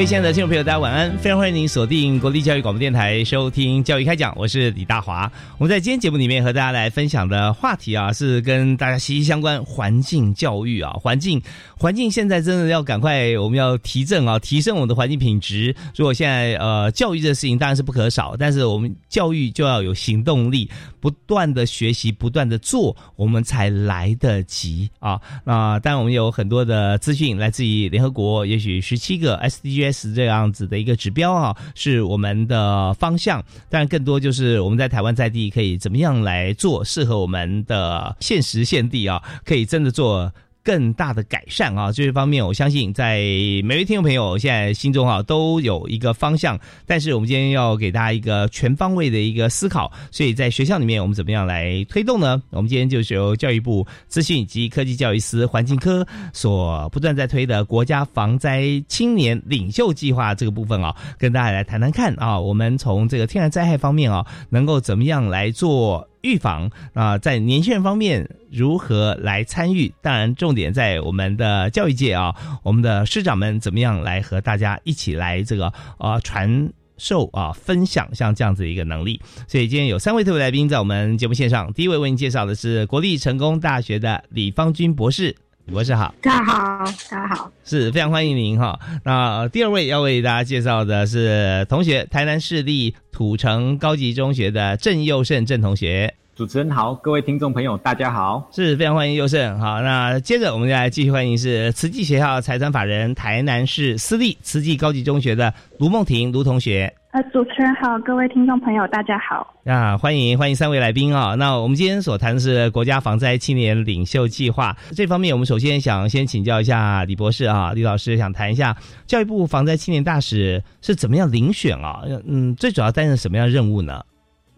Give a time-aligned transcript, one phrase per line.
[0.00, 1.14] 各位亲爱的听众朋友，大家晚安！
[1.18, 5.30] 非常欢迎您锁定国立教育广播电台收听《教育开讲》，我是李大华。
[5.58, 11.38] 我们在今天节目里面和大家来分享的话题啊，是跟大家息息相关——环境教育啊，环境
[11.76, 15.76] 环境现在真的要赶快，我们要提振啊，提升我们的环境品质。
[15.94, 25.20] 如果现在呃教育这个事情当然是不可少，但是我们教育就要有行动力，不断的学习，不断的做，我们才来得及啊。
[25.44, 29.89] 那当然我们有很多的资讯来自于联合国，也许十七个 SDG。
[29.90, 33.42] 是这样子的一个指标啊，是我们的方向。
[33.68, 40.32] 但，更多就是我们在台湾在地可以怎么样来做，适合我们的现实现地啊，可以真的做。
[40.62, 43.18] 更大的改善啊，这些方面我相信在
[43.64, 46.58] 每位听众朋友现在心中啊都有一个方向。
[46.86, 52.42] 但是我们今天要给大家一个全方位的一个思考，所以在学校里面我们怎么样来推动呢？
[52.50, 66.09] 我们今天就是由教育部资讯及科技教育司环境科所不断在推的国家防灾青年领袖计划这个部分啊，跟大家来谈谈看啊，我们从这个天然灾害方面啊，能够怎么样来做？
[66.22, 69.92] 预防啊，在年轻人方面如何来参与？
[70.02, 79.20] 当然，重点在我们的教育界啊，我们的师长们怎么样来和大家一起来这个啊传授啊分享像这样子的一个能力。
[79.48, 85.36] 所以今天有三位特别来宾在我们节目线上，第一位为您介绍的是国立成功大学的李方军博士。
[85.70, 88.78] 博士好，大家好，大家好，是非常欢迎您哈。
[89.04, 96.12] 那第二位要为大家介绍的是同学，台南市立土城高级中学的郑佑胜郑同学。
[96.34, 99.60] 主持人好，各位听众朋友大家好，是非常欢迎佑胜。
[99.60, 106.92] 好，那接着我们再来继续欢迎是慈济学校财团法人台南市私立慈济高级中学的卢梦婷卢同学。
[107.12, 109.52] 呃，主持人好，各位听众朋友，大家好。
[109.64, 111.34] 啊，欢迎欢迎三位来宾啊。
[111.34, 118.76] 那我们今天所谈的是国家防灾青年领袖计划这方面，我们首先想先请教一下李博士啊，李老师想谈一下
[119.08, 122.00] 教育部防灾青年大使是怎么样遴选啊？
[122.28, 124.04] 嗯，最主要担任什么样的任务呢？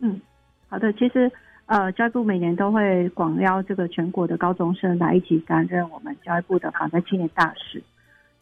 [0.00, 0.20] 嗯，
[0.68, 1.32] 好的，其实
[1.64, 7.82] 呃，教育部每年都会广邀这个全国的高中生来一起担任我们教育部的防灾青年大使。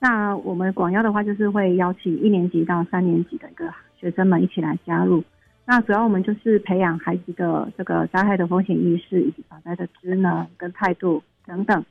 [0.00, 3.72] 那我们广邀的话，就是会邀请一年级到三年级的一个。
[4.00, 5.22] 学生们一起来加入，
[5.66, 11.84] 那主要我们就是培养孩子的这个灾害的风险意识以及防灾的知能跟态度等等，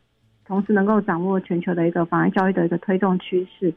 [0.45, 3.71] 同时能够掌握全球的一个防灾教育的一个推动趋势。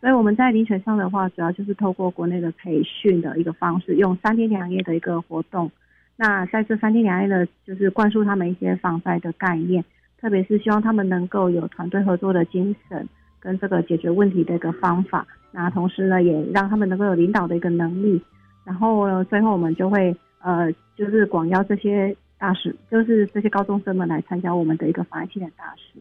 [0.00, 5.70] 所以我们在遴选上的话，主要就是透过国内的培训的一个方式，用三天两夜的一个活动。
[6.16, 9.84] 那在这三天两夜的，就是灌输他们一些防灾的概念，
[10.20, 13.08] 特别是希望他们能够有团队合作的精神
[13.40, 15.26] 跟这个解决问题的一个方法。
[15.52, 18.20] 那同时呢，也让他们能够有领导的一个能力，
[18.64, 26.00] 然后最后我们就会呃，就是广邀这些大使，就是这些高中生们来参加我们的一个防疫青年大使。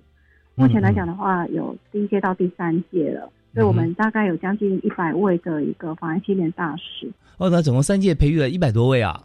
[0.56, 7.11] 目前来讲的话，有第一届到第三届了，所以我们大概有将近一百位的一个防疫青年大使。
[7.38, 9.23] 哦，那总共三届培育了一百多位啊？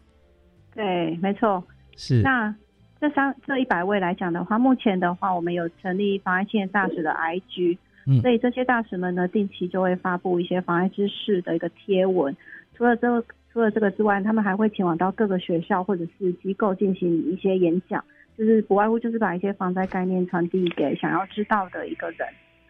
[0.75, 1.63] 对，没错。
[1.97, 2.21] 是。
[2.23, 2.55] 那
[3.01, 7.79] 这三这一百位来讲的话，目前的话，我们有成立防疫青年大使的 IG。
[8.23, 12.37] 所以这些大使们呢，定期就会发布一些防癌知识的一个贴文。
[12.77, 18.05] 除了这个，除了这个之外，他们还会前往到各个学校或者是机构进行一些演讲，
[18.39, 22.29] 就是不外乎就是把一些防灾概念传递给想要知道的一个人。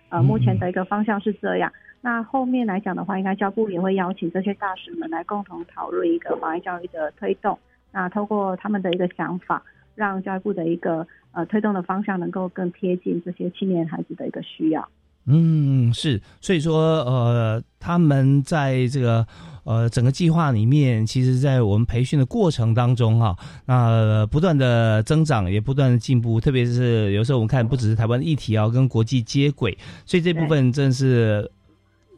[0.08, 1.70] 呃，目前的一个方向是这样。
[2.00, 7.58] 那后面来讲的话，应该教部也会邀请这些大使们来共同讨论一个防癌教育的推动。
[7.92, 9.62] 那透过他们的一个想法，
[9.94, 14.88] 让教育部的一个呃推动的方向能够更贴近这些青年孩子的一个需要。
[15.26, 19.26] 嗯，是，所以说呃，他们在这个。
[19.67, 26.40] 呃，整个计划里面，其实，在我们培训的过程当中，哈，那不断的增长，也不断的进步。
[26.40, 31.50] 特别是有时候我们看，不只是台湾议题啊，跟国际接轨，所以这部分真是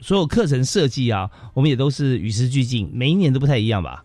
[0.03, 4.05] 所有课程设计啊，我们也都是与时俱进，每一年都不太一样吧？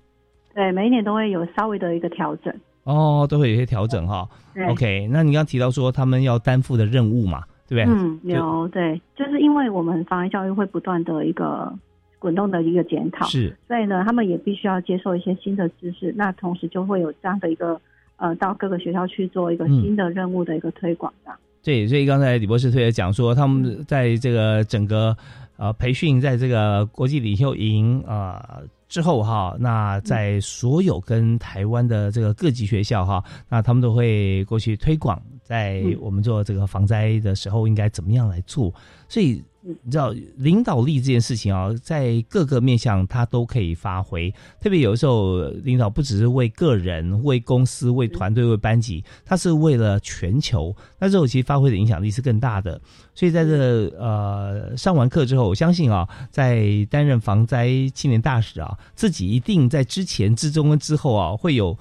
[0.55, 2.53] 对，每一年都会有稍微的一个调整。
[2.85, 4.25] 哦，都会有一些调整哈。
[4.69, 7.93] OK，那你刚刚提到说他们要担负的任务嘛，对不对？
[7.93, 11.73] 嗯，有对，就是因为我们防癌教育会不断的一个。
[12.19, 17.77] 滚动的一个检讨，是，所以呢，他们也必须要接受一些新的知识，那同时就会有这样的一个
[18.15, 21.33] 呃，到各个学校去做一个新的任务的一个推广的。
[21.61, 25.13] 对，所以刚才李博士特别讲说，他们在这个整个
[25.57, 38.73] 呃培训，在这个国际领袖营啊之后哈，那在所有跟台湾的这个各级学校哈，那他们都会过去推广，在我们做这个防灾的时候应该怎么样来做，
[39.07, 39.43] 所以。
[39.65, 44.29] 你知道领导力这件事情啊，在各个面向它都可以发挥。
[44.59, 50.75] 特别有的时候，领导不只是为个人、为公司、为团队、为班级，他是为了全球。
[50.99, 52.81] 那这种其实发挥的影响力是更大的。
[53.15, 61.77] 所以在这呃上完课之后，我相信啊，在担任防灾青年大使啊，自己一定在之前、之中跟之后啊，会有。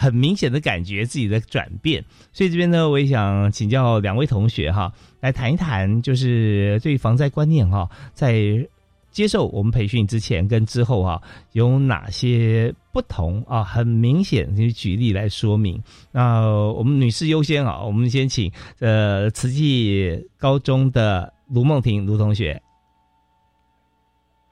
[0.00, 2.02] 很明显的感觉自己的转变，
[2.32, 8.66] 所以这边呢，我也想请教两位同学哈，来谈一谈，就是对防灾观念哈，在
[9.10, 11.20] 接受我们培训之前跟之后哈，
[11.52, 13.62] 有哪些不同啊？
[13.62, 15.78] 很明显，你举例来说明。
[16.12, 22.62] 那我们女士优先啊，我们先请呃慈济高中的卢梦婷卢同学。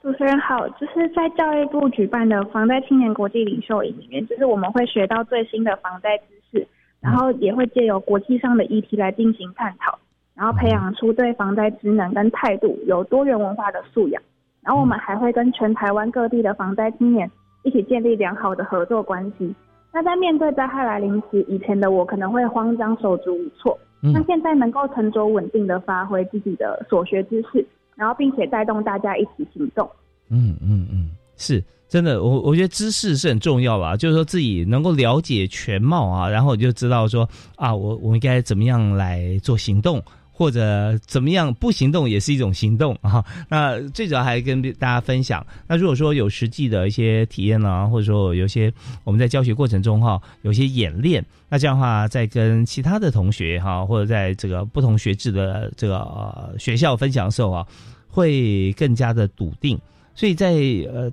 [0.09, 6.67] 主持人好，就是在教育部举办的防灾青年国际领袖营里面，就是我们会学到最新的防灾知识，
[6.99, 9.99] 然后也会借由国际上的议题来进行探讨，
[10.35, 14.23] 然后培养出对防灾职能跟态度有多元文化的素养。
[14.63, 17.31] 然后我们还会跟全台湾各地的防灾青年
[17.63, 19.55] 一起建立良好的合作关系。
[19.93, 27.63] 那在面对灾害来临时，以前的我可能会慌张手足无措，那现在能够沉着稳定的发挥自己的所学知识。
[27.95, 29.91] 然后，并且带动大家一起行动。
[30.31, 32.23] 嗯嗯嗯，是真的。
[32.23, 40.03] 我我觉得知识是很重要吧，就是说自己能够了解全貌啊，然后就知道说啊，我我应该怎么样来做行动。
[40.31, 43.25] 或者怎么样不行动也是一种行动啊！
[43.51, 45.45] 那最主要还跟大家分享。
[45.67, 48.73] 那如果说有实际的一些体验呢，或者说有些
[49.03, 57.67] 我们在教学过程中哈，有些演练，那这样的话，在跟其他的同学哈，或者在这个不同学制的这个学校分享的时候啊，
[58.07, 59.77] 会更加的笃定。
[60.19, 60.51] 所以在
[60.93, 61.09] 呃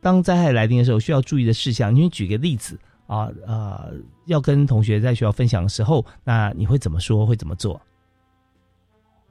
[0.00, 3.92] 当灾害来临的时候，需要注意的事项，因为举个例子啊呃，
[4.24, 7.26] 要跟同学在学校分享的时候，那你会怎么说？
[7.26, 7.78] 会怎么做？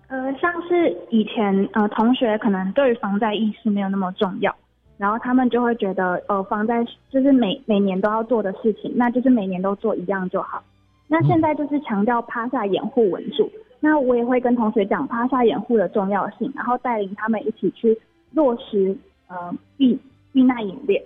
[0.10, 4.56] 呃，像是以前呃，同学可能对于防灾意识没有那么重要，
[4.96, 10.62] 然后他们就会觉得，呃，防灾就是每每年都要做的事情，那就是每年都做一样就好。
[11.08, 13.50] 那现在就是强调趴下掩护稳住，
[13.80, 17.98] 那我也会跟同学讲趴下掩护的重要性，然后带领他们一起去
[18.32, 18.96] 落实
[19.28, 19.98] 呃避
[20.32, 21.02] 避难演练。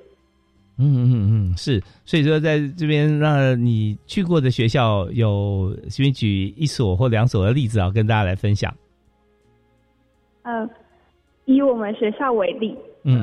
[0.81, 8.74] 嗯嗯嗯，是，所以说在这边让你去过的学校有随便举一所或两所的例子啊，跟大家来分享。
[10.44, 10.68] 呃，
[11.44, 13.19] 以我们学校为例，嗯，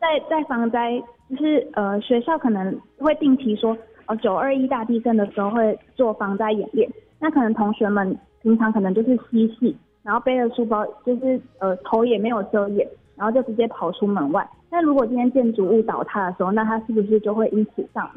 [0.00, 6.88] 在在防灾，就是呃，学校可能会定期说，哦，九二一大地震的时候会做防灾演练。
[7.18, 14.48] 那可能同学们平常可能就是嬉戏，然后背着书包，就是呃头也没有遮掩，然后就直接跑出门外。
[14.70, 18.10] 那如果今天建筑物倒塌的时候，那他是不是就会因此上？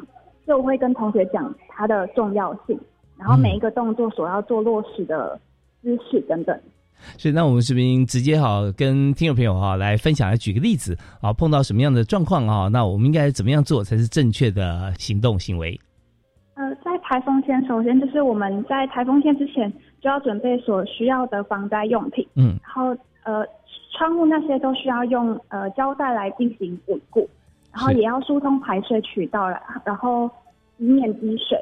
[0.45, 2.79] 所以我会跟同学讲它的重要性，
[3.17, 5.39] 然后每一个动作所要做落实的
[5.81, 6.55] 姿势等等。
[7.17, 15.77] 所以，那我们这边直接哈跟听众朋友哈来分享，来举个例子啊，碰到什么样的状况啊，那我们应该怎么样做才是正确的行动行为？
[16.53, 23.45] 呃，在台风天，首先就是我们在台风天之前就要准备所需要的防灾用品，嗯，然后呃
[23.97, 27.29] 窗户那些都需要用呃胶带来进行稳固，
[27.71, 30.29] 然后也要疏通排水渠道了，然后
[30.77, 31.57] 以免积水。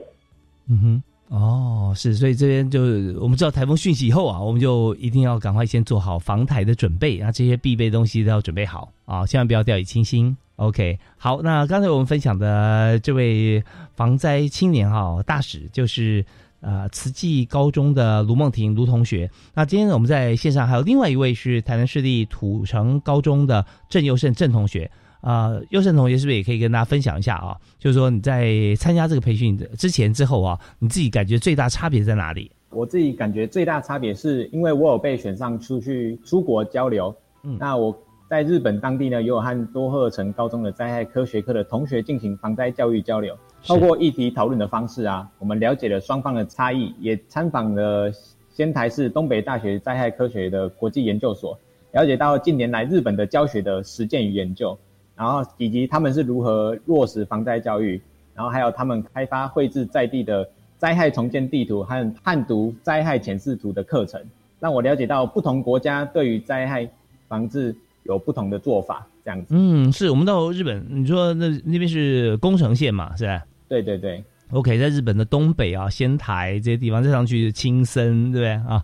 [0.68, 1.04] 嗯哼。
[1.30, 2.82] 哦，是，所以这边就
[3.20, 10.36] 我们知道台风讯息以后啊，我们就一定要赶快先做好防台的准备，那这些必备东西都要准备好啊，千万不要掉以轻心。
[10.58, 13.64] OK，好，那刚才我们分享的这位
[13.96, 16.24] 防灾青年哈大使就是
[16.64, 19.30] 呃慈济高中的卢梦婷卢同学。
[19.54, 24.90] 那今天我们在线上还有另外一位是台南市立土城高中的郑佑胜郑同学。
[25.22, 27.56] 啊，佑胜同学是不是也可以跟大家分享一下啊？
[27.80, 32.52] 就是说你在参加这个培训之前之后啊，你自己感觉最大差别在哪里？
[32.72, 37.98] 我自己感觉最大差别是因为我有被选上出去出国交流，嗯，那我
[38.34, 48.12] 在日本当地呢，也有和多鹤城高中的灾害科学科的同学进行防灾教育交流，透过议题讨论的方式啊，我们了解了双方的差异，也参访了
[48.50, 51.56] 仙台市东北大学灾害科学的国际研究所，
[51.92, 54.76] 了解到近年来日本的教学的实践与研究，
[55.16, 58.02] 然后以及他们是如何落实防灾教育，
[58.34, 60.50] 然后还有他们开发绘制在地的。
[60.80, 64.20] 灾害重建地图和判读灾害潜势图的课程，
[64.60, 66.90] 让我了解到不同国家对于灾害
[67.30, 67.74] 防治
[68.04, 69.48] 有不同的做法，这样子。
[69.50, 73.44] 嗯，是我们到日本，你说那那边是宫城县嘛，是吧？
[73.68, 74.24] 对对对。
[74.52, 78.84] OK，在日本的东北啊，仙台这些地方，再上去青森，对不对啊？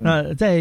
[0.00, 0.60] 那在。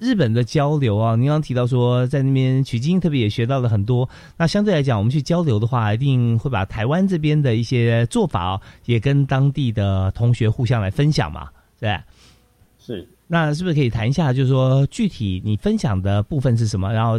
[0.00, 4.06] 日本的交流啊，您刚提到说在那边取经，特别也学到了很多。
[4.36, 11.48] 那相对来讲，我们去交流的话，一定会把台湾这边的一些做法啊，也跟当地的同学互相来分享嘛，
[11.80, 11.96] 对
[12.78, 13.08] 是。
[13.28, 16.92] 那是不是可以谈一下，就是说具体你分享的部分是什么？
[16.92, 17.18] 然后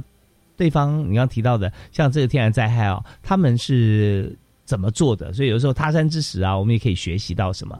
[0.58, 5.34] 对方你刚提到的，像这个天然灾害啊，他们是怎么做的？
[5.34, 7.80] 所以有时候他山之石啊，我们也可以学习到什么？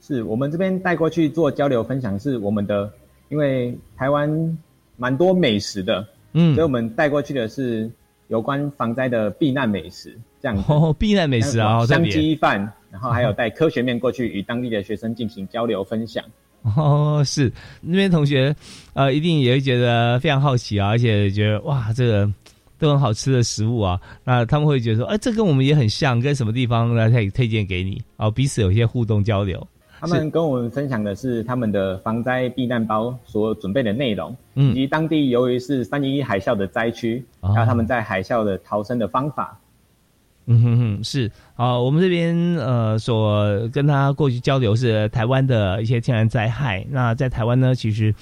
[0.00, 2.90] 是我们这边带过去做交流分享，是我们的。
[3.30, 4.58] 因为台湾
[4.96, 7.90] 蛮多美食的，嗯，所以我们带过去的是
[8.28, 16.24] 有关防灾的避难美食，这样哦，避难美食啊，香鸡饭，然后还有带科学面过去与当地的学生进行交流分享。
[16.62, 18.54] 哦，是那边同学，
[18.94, 22.30] 呃，一定也会觉得非常好奇啊，而且觉得哇，这个
[22.78, 27.10] 都很好吃的食物啊，那他们会觉得说，哎，这跟我们也很像，跟什么地方呢？
[27.10, 29.66] 可以推荐给你啊，彼此有一些互动交流。
[30.00, 39.58] 他们跟我们分享的是他们的防灾避难包所准备的内容，以及当地由于是三一一海啸的灾区，还有他们在海啸的逃生的方法。
[40.50, 46.84] 嗯哼哼，是啊，我们这边呃所跟他过去交流是台湾的一些天然灾害。
[46.90, 48.14] 那在台湾呢，其实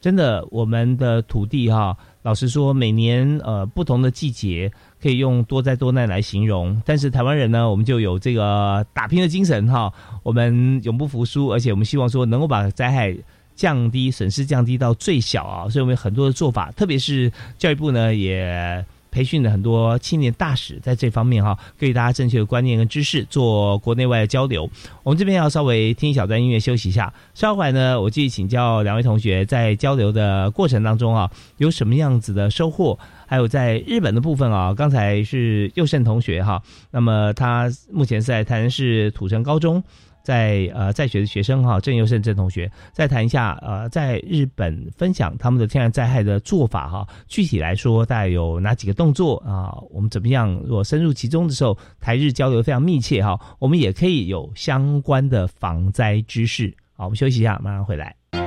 [0.00, 4.72] 真的我们的土地哈，老实说，每年呃不同的季节。
[5.02, 13.12] 可以用多灾多难来形容，但是台湾人呢，我们就有这个打拼的精神哈，我们永不服输，而且我们希望说能够把灾害
[13.56, 18.86] 降低、损失降低到最小啊，所以我们有很多的做法，特别是教育部呢也。
[19.12, 24.68] 培训的很多青年大使在这方面哈，给大家正确的观念跟知识，做国内外的交流。
[25.04, 32.98] 我们这边要稍微听一小段音乐休息一下，稍后呢，我继续请教两位同学在交流的过程当中啊，有什么样子的收获？
[33.26, 39.84] 还有在日本的部分啊，刚才是佑胜同学哈，那么他目前是在台南市土城高中。
[40.22, 58.41] 在呃在学的学生哈郑佑胜郑同学再谈一下呃在日本分享他们的天然灾害的做法哈具体来说大概有哪几个动作啊我们怎么样如果深入其中的时候台日交流非常密切哈我们也可以有相关的防灾知识好我们休息一下马上回来。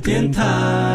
[0.00, 0.93] 电台。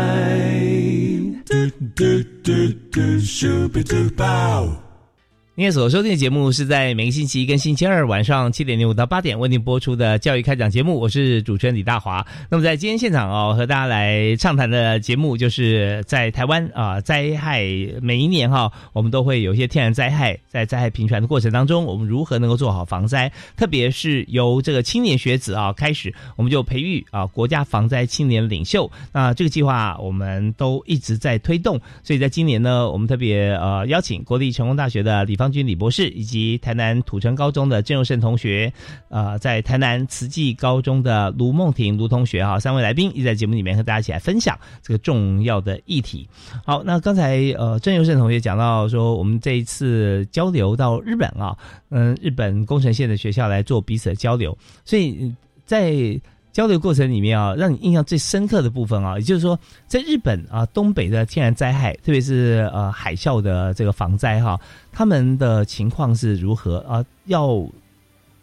[5.70, 12.26] 天所收听的节目是在每个星期一跟星期二晚上七点零五到八点为您播出的教育开讲节目，我是主持人李大华。
[12.50, 17.62] 那么在今天现场哦，和大家来畅谈的节目就是在台湾啊灾害，
[18.02, 23.32] 每一年哈，我们都会有一些天然灾害，在灾害频传的过程当中，我们如何能够做好防灾？
[23.56, 28.92] 特别是由这个青年学子啊开始，我们就培育啊国家防灾青年领袖。
[29.14, 35.48] 那这个计划我们都一直在推动，所以在今年呢，我们特别呃邀请国立成功大学的李方。
[35.50, 38.72] 军李博士以及台南土城高中的郑佑胜同学，
[39.10, 46.28] 呃，在台南慈济高中的卢梦婷卢同学哈，三位来宾一在节目里面和大家一起来分享这个重要的议题。
[46.66, 51.58] 好，那刚才呃郑佑胜同学讲到说，我们这一次交流到日本啊，
[51.90, 55.34] 嗯，日本宫城县的学校来做彼此的交流，所以
[55.66, 56.20] 在。
[56.52, 64.60] 交流过程里面啊，让你印象最深刻的部分啊，也就是说，在日本啊，东北的天然灾害，特别是呃海啸的这个防灾哈，
[64.92, 67.06] 他们的情况是如何啊？
[67.26, 67.64] 要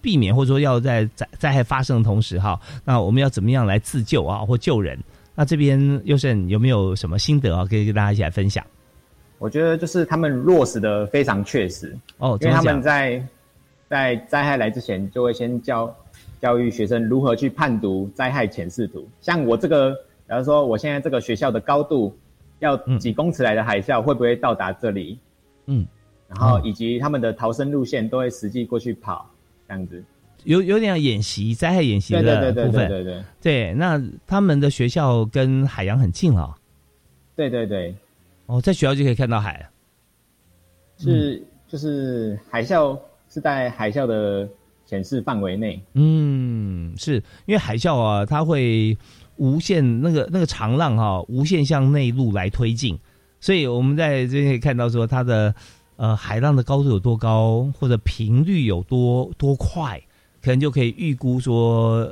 [0.00, 4.96] 避免或者说要在灾灾害发生的同时哈，那我们要怎么样来自救啊或救人？
[5.34, 8.64] 那这边优胜有没有什么心得啊，可以跟大家一起来分享？
[9.38, 13.20] 我觉得就是他们落实的非常确实哦，因为他们在
[13.88, 15.94] 在灾害来之前就会先教。
[16.40, 19.96] 教育学生如何去判读灾害潜势图，像我这个，
[20.28, 22.14] 假如说我现在这个学校的高度
[22.58, 25.18] 要几公尺来的海啸会不会到达这里？
[25.64, 25.86] 嗯，
[26.28, 29.28] 然后以及他们的逃生路线都会实际过去跑，
[29.66, 30.04] 这样子，
[30.44, 36.54] 有有点演习灾害演习的部分，对对对，对，那他们的学校跟海洋很近哦，
[37.34, 37.94] 对对对，
[38.44, 39.66] 哦，在学校就可以看到海，
[40.98, 42.98] 是就是海啸
[43.30, 44.46] 是在海啸的。
[44.86, 48.96] 显示范围内，嗯，是因为海啸啊，它会
[49.36, 52.98] 无限那个那个长浪哈，无限向内陆来推进，
[53.40, 55.54] 所以我们在这可以看到说它的
[55.96, 60.00] 呃海浪的高度有多高，或者频率有多多快，
[60.40, 62.08] 可能就可以预估说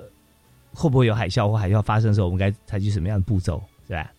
[0.72, 4.12] 会不会有海啸或海啸发生的时候，我们该采取什么样的步骤，是吧？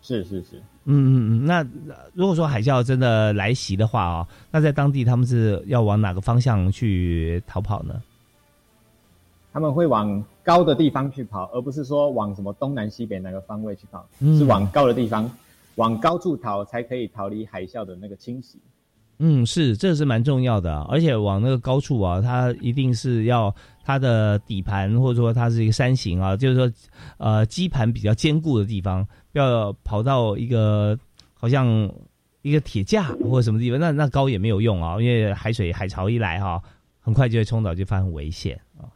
[0.00, 0.62] 是是是。
[0.84, 1.66] 嗯嗯嗯，那
[2.14, 8.02] 如果说海啸真的来袭的话啊，那在当地他们是要往哪个方向去逃跑呢？
[9.52, 15.30] 他们会往高的地方去跑，而不是说往什么东南西北哪个方位去跑，是往高的地方，
[15.74, 18.58] 往高处逃才可以逃离海啸的那个侵袭。
[19.22, 26.72] 嗯，是，这是蛮重要的，而且往那个高处啊，它一定是要它的底盘或者说它是一个山形啊，就是说，
[27.18, 30.98] 呃，基盘比较坚固的地方，不要跑到一个
[31.34, 31.66] 好像
[32.40, 36.62] 一个铁架或者什么地方，那那高也没有用啊，因为海水海潮一来哈，
[36.98, 38.88] 很快就会冲倒，就发生危险啊。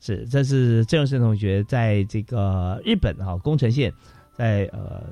[0.00, 3.92] 是，这是郑永胜同学在这个日本哈宫城县
[4.34, 5.04] 在呃。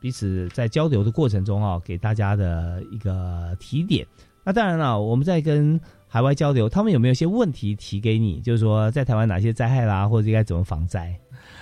[0.00, 4.06] 彼此在交流的过程中啊，给大家的一个提点。
[4.44, 5.80] 那当然了，我们在跟
[6.16, 8.40] 海外交流，他们有没有一些问题提给你？
[8.40, 11.14] 就是说，在台湾哪些灾害啦，或者应该怎么防灾？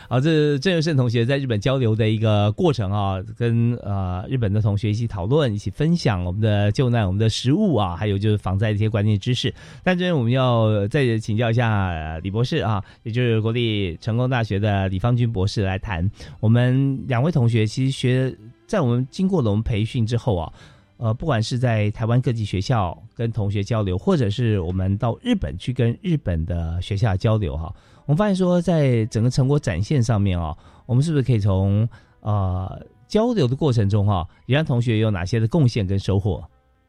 [0.09, 9.53] 好，这是郑佑胜同学在日本交流的一个过程啊，跟呃日本的同学一起讨论，一起分享我们的救难、我们的食物啊，还有就是防灾的一些关键知识。
[9.83, 16.09] 但这边我们要再请教一下李博士啊，也就是国立成功大学的李方军博士来谈。
[16.39, 18.33] 我们两位同学其实学
[18.69, 20.53] 在我们经过了我们培训之后啊，
[20.97, 27.75] 呃，不管是在台湾各级学校跟同学交流，或者是我们到日本去跟日本的学校交流哈。
[28.07, 31.89] 我们发现说，在整个成果展现上面哦，我们是不是可以从
[32.21, 36.43] 呃交流的过程中哈，也让同学有哪些的贡献跟收获？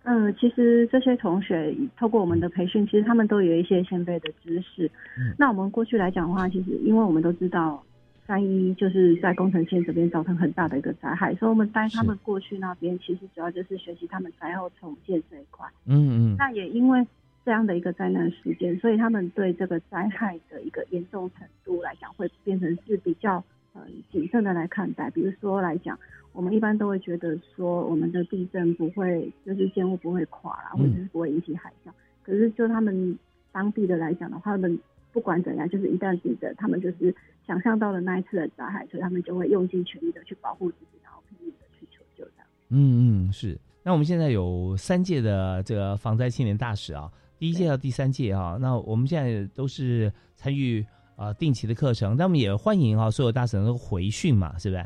[0.03, 4.85] 嗯，其实这些同学透过我们的培训，其实他们都有一些先辈的知识。
[5.17, 7.81] 嗯，那我们过去来讲的话，其实因为我们都知道
[8.27, 15.67] 三一就是在工程线这边造成很大的一个灾害，所以我们带他们过去那边，其实主要就是学习他们灾后重建这一块。
[15.85, 17.05] 嗯嗯，那也因为。
[17.45, 23.35] 这样的一个灾难事件，所以他们对这个灾害的一个严重程度来讲，会变成是比较
[23.73, 25.11] 呃谨慎的来看待。
[25.11, 25.95] 比如说来讲，
[26.33, 31.91] 我们一般都会觉得说，我们的地震不会就是建物不会垮啦，或者是不会引起海啸。
[32.23, 33.15] 可是就他们
[33.51, 34.79] 当地的来讲的话，他们
[35.15, 37.15] 不管怎样，就是一旦地震，他们就是
[37.47, 42.47] 想象到了那一次的灾害，所以他们就会用尽全力的去保护自己，然后拼命的去求救这样。
[42.67, 43.57] 嗯嗯，是。
[43.81, 47.09] 那我们现在有三届的这个防灾青年大使啊。
[47.39, 54.85] 第一届到第三届啊，那我们现在都是参与啊定期的课程，那我们也欢迎啊所有大神都回训嘛，是不是？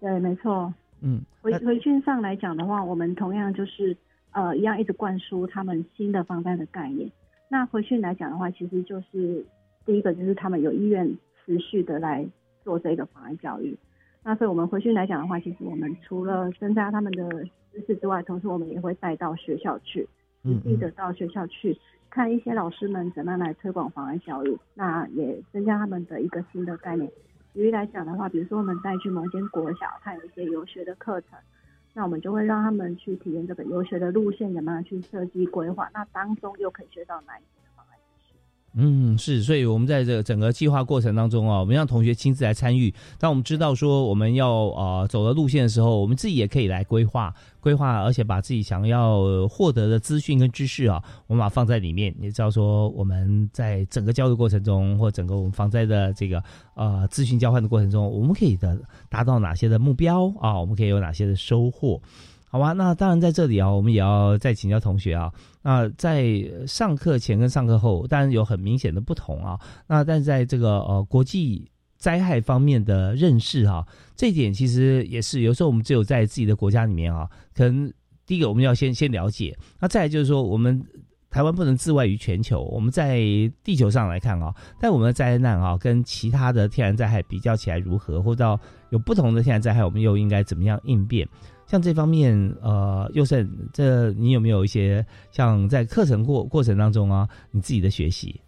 [0.00, 0.72] 对，没错。
[1.00, 3.96] 嗯，回回训上来讲的话，我们同样就是
[4.30, 7.10] 呃一样一直灌输他们新的防灾的概念。
[7.48, 9.46] 那回训来讲的话，其实就是
[9.84, 12.26] 第一个就是他们有意愿持续的来
[12.62, 13.76] 做这个防癌教育。
[14.22, 20.08] 那所以我们回去来讲的话，其实我们除了增加他们的知识之外，同时我们也会带到学校去。
[20.42, 21.74] 实际的到学校去
[22.10, 27.10] 看一些老师们怎么样来推广防癌教育，那也增加他们的一个新的概念。
[27.54, 31.38] 举例来讲的话，比如说我们带去某间国小，它有一些游学的课程，
[31.94, 37.63] 那我们就会让他们去体验这个游学的路线，怎么样去设计规划，那当中又可以学到哪一些？
[38.76, 42.92] 嗯，是，所以我们在这整个计划过程当中啊，我们让同学亲自来参与。
[43.20, 52.12] 当我们知道说我们要呃走的路线的时候，我们自己也可以来规划规划，而且把自己想要获得的资讯跟知识啊，我们把它放在里面。
[52.18, 56.42] 你知道说我们在整个交流过程中，或整个我们防灾的这个
[56.74, 58.76] 呃资讯交换的过程中，我们可以的
[59.08, 60.58] 达到哪些的目标啊？
[60.58, 62.02] 我们可以有哪些的收获？
[62.54, 65.28] 好吧，那当然在这里啊，我们也要再请教同学啊。
[65.62, 66.24] 那在
[66.68, 69.58] 上课前跟上课后，当然有很明显的不同啊。
[69.88, 77.92] 那但在这个呃国际灾害方面的认识哈，这一点其实也是有时候我们只有在自己的国家里面啊，可能
[78.24, 79.58] 第一个我们要先先了解。
[79.80, 80.80] 那再来就是说，我们
[81.28, 83.18] 台湾不能自外于全球，我们在
[83.64, 88.56] 地球上来看啊，但我们的灾难啊，跟其他的天然灾害比较起来如何，或者
[88.90, 91.28] 有不同的天然灾害，我们又应该怎么样应变？
[91.74, 92.32] 像这方面，
[92.62, 98.40] 呃，佑胜，这你有没有一些像在课程过过程当中啊，你自己的学习？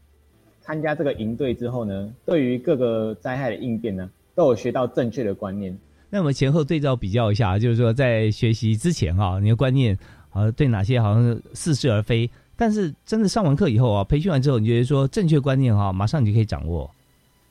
[0.60, 5.76] 参加这个营队之后呢，对于各个灾害的应变呢，都有学到正确的观念。
[6.08, 9.98] 那我们前后对照比较一下，就是说在学习之前啊，你的观念
[10.30, 16.88] 啊，对哪些好像是似是而非，但是真的上完课以后啊，培训完之后，你觉得说正确观念哈，马上你就可以掌握。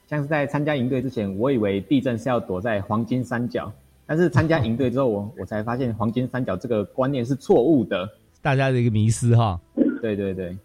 [0.08, 3.70] 像是在参加营队之前，我以为地震是要躲在黄金三角。
[4.06, 8.08] 但是参加营队之后，我 我才发现黄金三角这个观念是错误的，
[8.42, 9.60] 大家的一个迷失哈。
[10.02, 10.58] 对对对，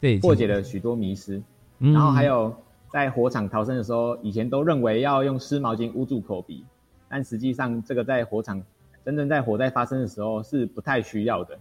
[0.00, 1.40] 对，破解了许多迷思。
[1.78, 2.54] 然后还有
[2.90, 6.64] 在火场逃生的时候，以前都认为要用湿毛巾捂住口鼻，
[7.08, 8.60] 但实际上这个在火场
[9.04, 11.56] 真正在火灾发生的时候是不太需要的。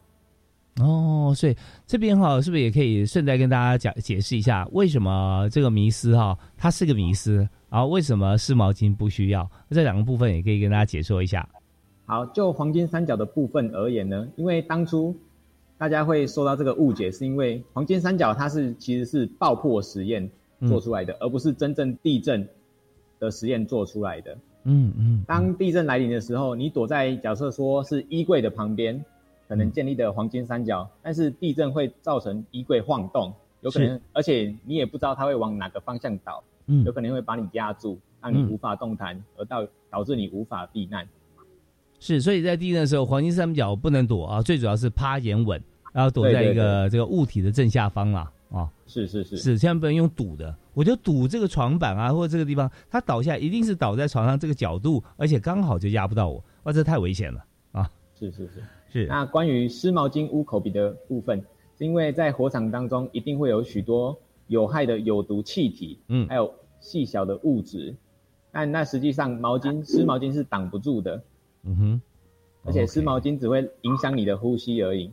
[0.82, 7.48] 哦，所以这边哈，是不是也可以顺带跟大家讲解释一下，为什么这个迷失哈，它是个迷思？
[7.70, 9.50] 然后为什么湿毛巾不需要？
[9.70, 11.48] 这两个部分也可以跟大家解说一下。
[12.06, 15.16] 好，就黄金三角的部分而言呢，因为当初
[15.78, 20.28] 大家会受到这个误解，是因为黄金三角它是其实是爆破实验
[20.68, 22.48] 做出来的，而不是真正地震
[23.20, 24.36] 的实验做出来的。
[24.64, 25.24] 嗯嗯。
[25.28, 29.06] 当地震来临的时候，你躲在假设说是衣柜的旁边，
[29.48, 36.44] 可能建立的黄金三角，但是地震会造成衣柜晃动，有可能，而且你也不知道它会往哪个方向倒。
[36.70, 41.06] 嗯，有可能会把你压住，让你无法动弹，而导导致你无法避难。
[42.00, 48.32] 是，所以在地震的时候，黄金三角不能躲啊，最主要是趴眼稳，然后躲在一个这个物体的正下方啦。
[48.52, 48.70] 啊。
[48.86, 50.56] 是是是，是千万不能用堵的。
[50.74, 57.90] 我就堵这个床板啊，或者这个地方，它倒下一定是倒在床上这个角度，而且刚好就压不到我，哇，这太危险了啊！
[58.18, 59.08] 是是是是。
[59.08, 61.44] 那关于湿毛巾捂口鼻的部分，
[61.78, 64.18] 是因为在火场当中一定会有许多
[64.50, 66.54] 有害的有毒气体，嗯，还有。
[66.82, 67.94] 细小的物质，
[68.54, 71.22] 那那实际上毛巾湿毛巾是挡不住的，
[71.64, 72.02] 嗯哼，
[72.64, 75.12] 而且湿毛巾只会影响你的呼吸而已。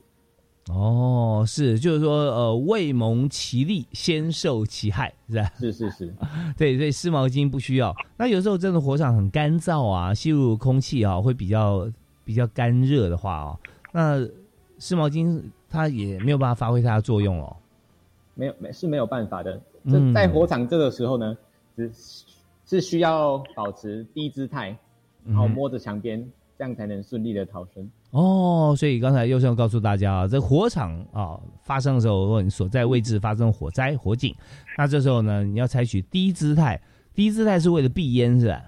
[0.69, 5.53] 哦，是，就是说，呃，未蒙其利，先受其害，是吧？
[5.59, 6.15] 是是是，
[6.57, 7.93] 对，所以湿毛巾不需要。
[8.17, 11.91] 那有时候真的火场很干燥啊，吸入空气啊会比较
[12.25, 13.59] 比较干热的话哦，
[13.91, 14.25] 那
[14.79, 17.57] 湿毛巾它也没有办法发挥它的作用哦。
[18.37, 19.61] 没有，没是没有办法的。
[19.91, 21.37] 这在火场这个时候呢？
[21.77, 21.91] 只
[22.65, 24.75] 是需要保持低姿态，
[25.27, 27.87] 然后摸着墙边，这样才能顺利的逃生。
[28.13, 34.35] 哦，所以刚才又是要告诉大家啊，这火场啊发生的时候，如果你所在位置发生火灾火警，
[34.79, 36.81] 那这时候呢，你要采取低姿态。
[37.15, 38.63] 低姿态是为了避烟，是吧？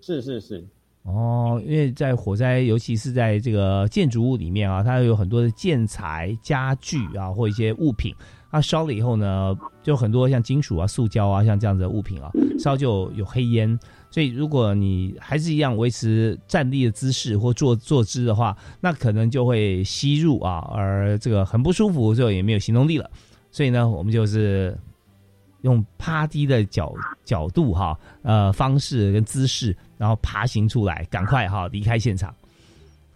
[0.00, 0.66] 是是是。
[1.04, 8.12] 哦，因为在火灾，尤其是在这个建筑物里面啊，它有很多的建材、家具啊，或一些物品。
[8.50, 13.78] 它烧了以后呢，就很多像金属啊、塑胶啊，像这样子的物品啊，烧就有黑烟。
[14.10, 23.08] 所以如果你还是一样维持站立的姿势或坐坐姿的话，那可能就会吸入啊，而这个很不舒服，最后也没有行动力了。
[23.52, 24.76] 所以呢，我们就是
[25.60, 26.92] 用趴低的角
[27.24, 32.34] 角度哈，呃方式跟姿势，然后爬行出来，赶快哈离开现场。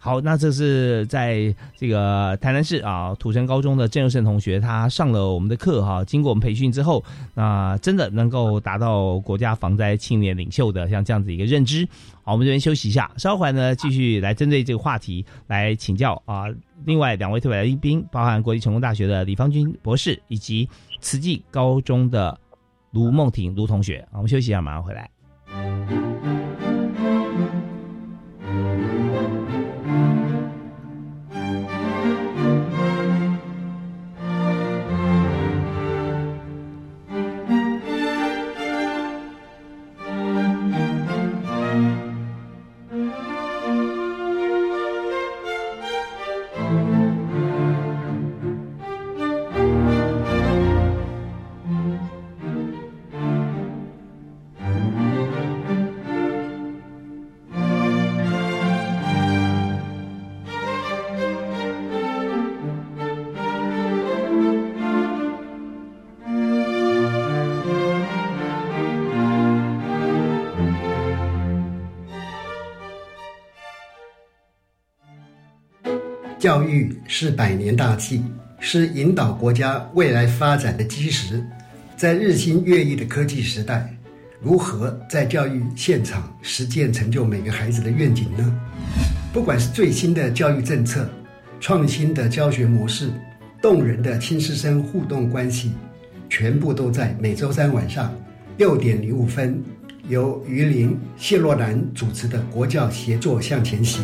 [0.05, 11.87] 好，那这是在这个台南市啊土城高中的郑佑胜同学，他上了我们的课哈，经过我们培训之后，那真的能够达到国家防灾青年领袖的像这样子一个认知。
[12.21, 16.43] 好，我们这边休息一下，稍后呢继续来针对这个话题来请教啊。
[16.85, 20.69] 另外两位特别来宾，包含国立成功大学的李方军博士，以及
[21.01, 22.39] 慈济高中的
[22.91, 24.07] 卢梦婷卢同学。
[24.11, 25.09] 我们休息一下，马上回来。
[77.65, 78.21] 年大计，
[78.59, 81.43] 是引导国家未来发展的基石。
[81.97, 83.91] 在日新月异的科技时代，
[84.39, 88.61] 如何在教育现场实践成就每个孩子的愿景呢？
[89.33, 91.09] 不管是最新的教育政策、
[91.59, 93.09] 创新的教学模式、
[93.63, 95.71] 动人的亲师生互动关系，
[96.29, 98.13] 全部都在每周三晚上
[98.57, 99.59] 六点零五分，
[100.07, 104.03] 由于林谢若兰主持的国教协作向前行。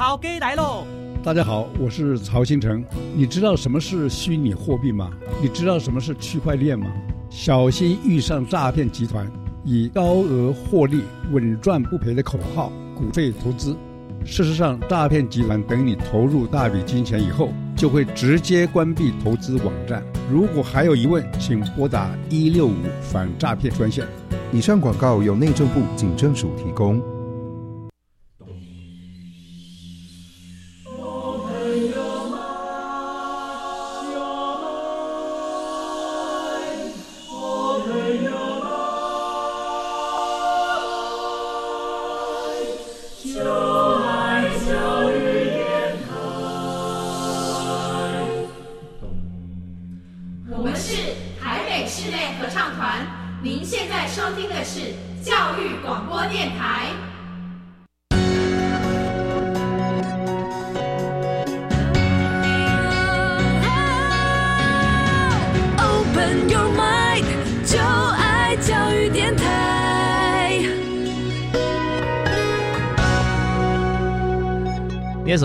[0.00, 0.86] 全民防诈，陶哥来喽！
[1.22, 2.82] 大家好，我是曹新成。
[3.14, 5.10] 你知道什么是虚拟货币吗？
[5.42, 6.86] 你知道什么是区块链吗？
[7.28, 9.30] 小心遇上诈骗集团
[9.62, 13.76] 以高额获利、稳赚不赔的口号鼓吹投资。
[14.24, 20.02] 事实上，诈骗集团等你投入大笔金钱以后，就会直接关闭投资网站。
[20.32, 24.06] 如果还有疑问，请拨打一六五反诈骗专线。
[24.50, 27.02] 以上广告由内政部警政署提供。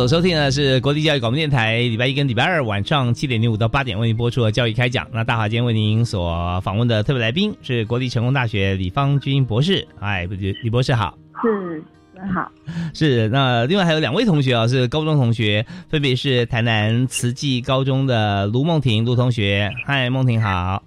[0.07, 5.07] 所收听的是国立教育广播电台，礼拜一跟礼拜二晚上七点零五到八点为您播出的教育开讲。
[5.11, 9.83] 那大华今天为您所访问的特别来宾是国立成功大学李方军博士。
[9.99, 10.27] 哎，
[10.61, 11.83] 李博士好，是，
[12.15, 12.51] 很好，
[12.93, 13.27] 是。
[13.29, 19.71] 那另外还有两位同学啊，是高中同学，分别是台南慈济高中的卢梦婷卢同学。
[19.87, 20.83] 嗨，梦婷好，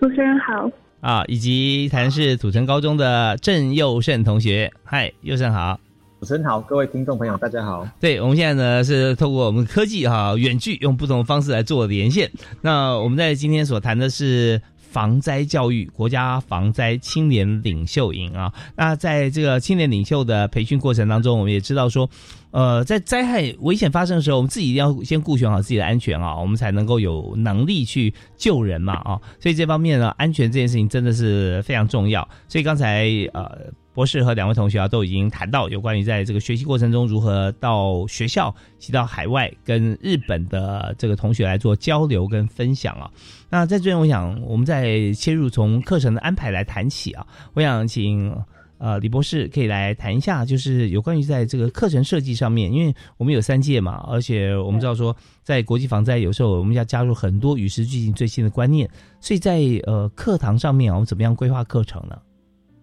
[0.00, 0.68] 主持人好。
[1.00, 4.72] 啊，以及台南市土城高中的郑佑胜同学。
[4.82, 5.78] 嗨，佑胜好。
[6.26, 7.86] 主持人好，各位听众朋友，大家好。
[8.00, 12.28] 对，我们现在呢是透过我们科技哈远距，用不同的方式来做连线。
[12.62, 18.52] 那我们在今天所谈的是防灾教育，国家防灾青年领袖营啊。
[18.74, 22.10] 那在这个青年领袖的培训过程当中，我们也知道说，
[22.50, 29.20] 呃，在灾害危险发生的时候，我们自己一定要先顾全好自己的安全啊，我们才能够有能力去救人嘛啊。
[29.38, 32.28] 所以这方面呢，安全这件事情真的是非常重要。
[32.48, 33.70] 所以刚才呃。
[33.96, 43.10] 博士和两位同学啊，都已经谈到有关于在这个学习过程中如何到学校，及到海外跟日本的这个同学来做交流跟分享啊。
[43.48, 47.26] 那在这边，我想我们再切入从课程的安排来谈起啊。
[47.54, 48.30] 我想请
[48.76, 58.90] 呃李博士可以来谈一下，就是有关于在这个课程设计上面，因为我们有三届嘛，而且我们知道说在国际防灾有时候我们要加入很多与时俱进最新的观念，
[59.22, 62.18] 所以在呃课堂上面，我们怎么样规划课程呢？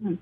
[0.03, 0.17] 嗯。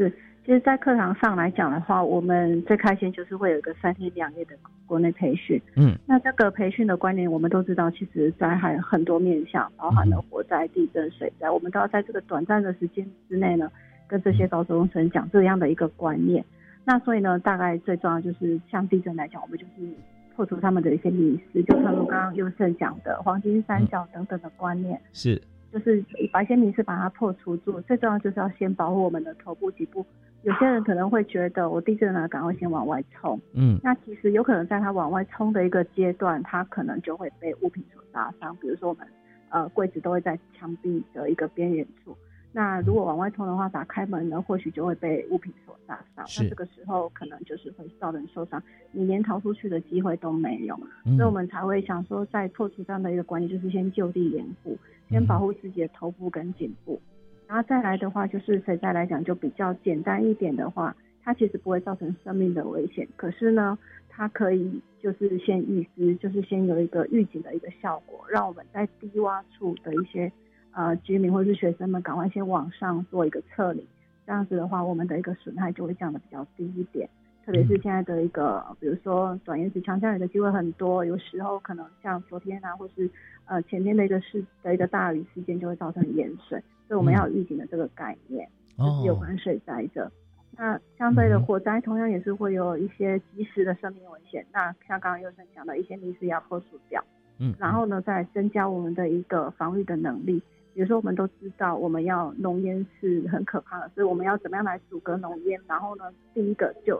[0.00, 0.12] 好是，
[0.46, 4.54] 其实，在课堂上来讲的话，我们最开心就是会有一个三天两夜的
[4.86, 5.60] 国内培训。
[5.76, 13.70] 嗯，那这个培训的观念，我们都知道，其实灾害很多面向，包含了火灾、地震、水灾，我们都要在这个短暂的时间之内呢，
[14.08, 16.42] 跟这些高中生讲这样的一个观念。
[16.84, 19.86] 那所以呢，大概最重要就是像地震来讲，我们就是
[20.34, 24.98] 破除他们的一些迷思，就像如刚刚优胜讲的黄金三角等等的观念。
[25.12, 25.40] 是。
[25.72, 30.04] 就是把一些迷思把它破除住，最重要就是要先保护我们的头部脊部。
[30.42, 33.38] 有些人可能会觉得我地震了，赶快先往外冲。
[33.52, 38.56] 嗯，那其实有可能在他往外冲的一个阶段，他可能就会被物品所杀伤。
[38.56, 39.06] 比如说我们
[39.50, 42.16] 呃柜子都会在墙壁的一个边缘处，
[42.52, 46.24] 那如果往外冲的话，打开门呢，或许就会被物品所杀伤。
[46.38, 50.74] 那这个时候可能就是会造成受伤，你连逃出去的机会都没有。
[51.16, 54.76] 所以我们才会想说，在破除这样的一个观念，就是先就地掩护。
[55.08, 57.00] 先保护自己的头部跟颈部，
[57.48, 63.76] 然后再来的话，就是水灾来讲就比较简单一点的话，它其实不会造成生命的危险，可是呢，
[64.08, 70.30] 它可以就是先预知，就是先有一个预警的一个效果，让我们在低洼处的一些
[70.72, 73.86] 呃居民或是学生们赶快先往上做一个撤离，
[74.26, 77.08] 这样子的话，我们的一个损害就会降的比较低一点。
[77.44, 83.10] 特别是现在的一个，比如说短延迟强降雨的机会很多，有时候可能像昨天啊，或是
[83.46, 90.12] 呃前天的一个事的一个大雨事件，就会造成淹水，所以我们要有预警的这个概念，就是有关水灾的。
[90.56, 94.44] 那相对的火灾，同样也是会有一些及时的生命危险。
[94.52, 97.02] 那像刚刚优生讲的一些泥石要破除掉，
[97.38, 100.40] 嗯，然后呢，再增加我们的一个防御的能力。
[100.80, 105.60] 比如说，我们都知道我们要浓烟是很可怕的，所以我们要怎么样来阻隔浓烟？
[105.68, 106.98] 然后呢，第一个就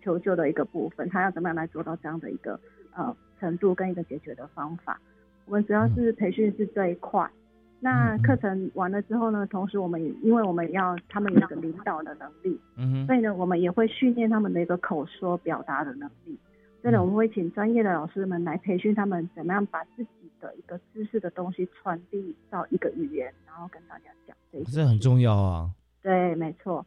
[0.00, 2.60] 求救的一个部分，他要怎么样来做到这样的一个
[2.94, 5.00] 呃程度跟一个解决的方法？
[5.46, 7.28] 我们主要是培训是这一块。
[7.80, 16.38] 那课程完了之后呢，同时我们也因为我们要他们有一个领导的能力，嗯所以呢，我们也会训练他们的一个口说表达的能力。
[16.80, 24.36] 所以呢，我们会请专业的老师们来培训他们，怎么样把自己的一个知识的东西传递到一个语言，然后跟大家讲。
[24.50, 25.70] 这这很重要啊。
[26.02, 26.84] 对，没错。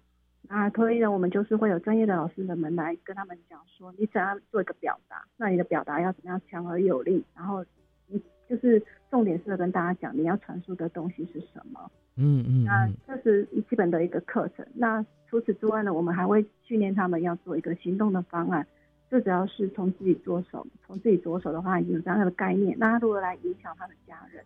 [0.47, 7.65] 那所以呢，我们就是会有专业的老师们来跟他们讲说，你怎样做一个表达，那你的表达要怎么样强而有力，然后
[8.07, 11.89] 你就是重点是要跟大家讲你要传输的东西是什么。
[12.17, 12.63] 嗯嗯。
[12.65, 14.65] 那这是基本的一个课程。
[14.75, 18.67] 那除此之外呢，我们还会训练他们要做一个行动的方案。
[19.09, 22.75] 最主要是从自己着手，从自己着手的话，有这样的概念。
[22.79, 24.43] 那他如何来影响他的家人？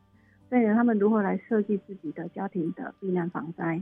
[0.50, 3.82] 所以呢，他们如何来设计自己的家庭的避难防灾？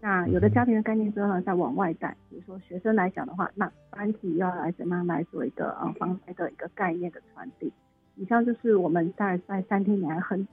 [0.00, 2.16] 那有的家庭的概念之后呢，再往外带。
[2.30, 7.72] 比如说学生来讲的话，那班级要来怎么样来做一个呃防灾的一个概念的传递？
[8.16, 10.46] 以上就是我们在在三天里来很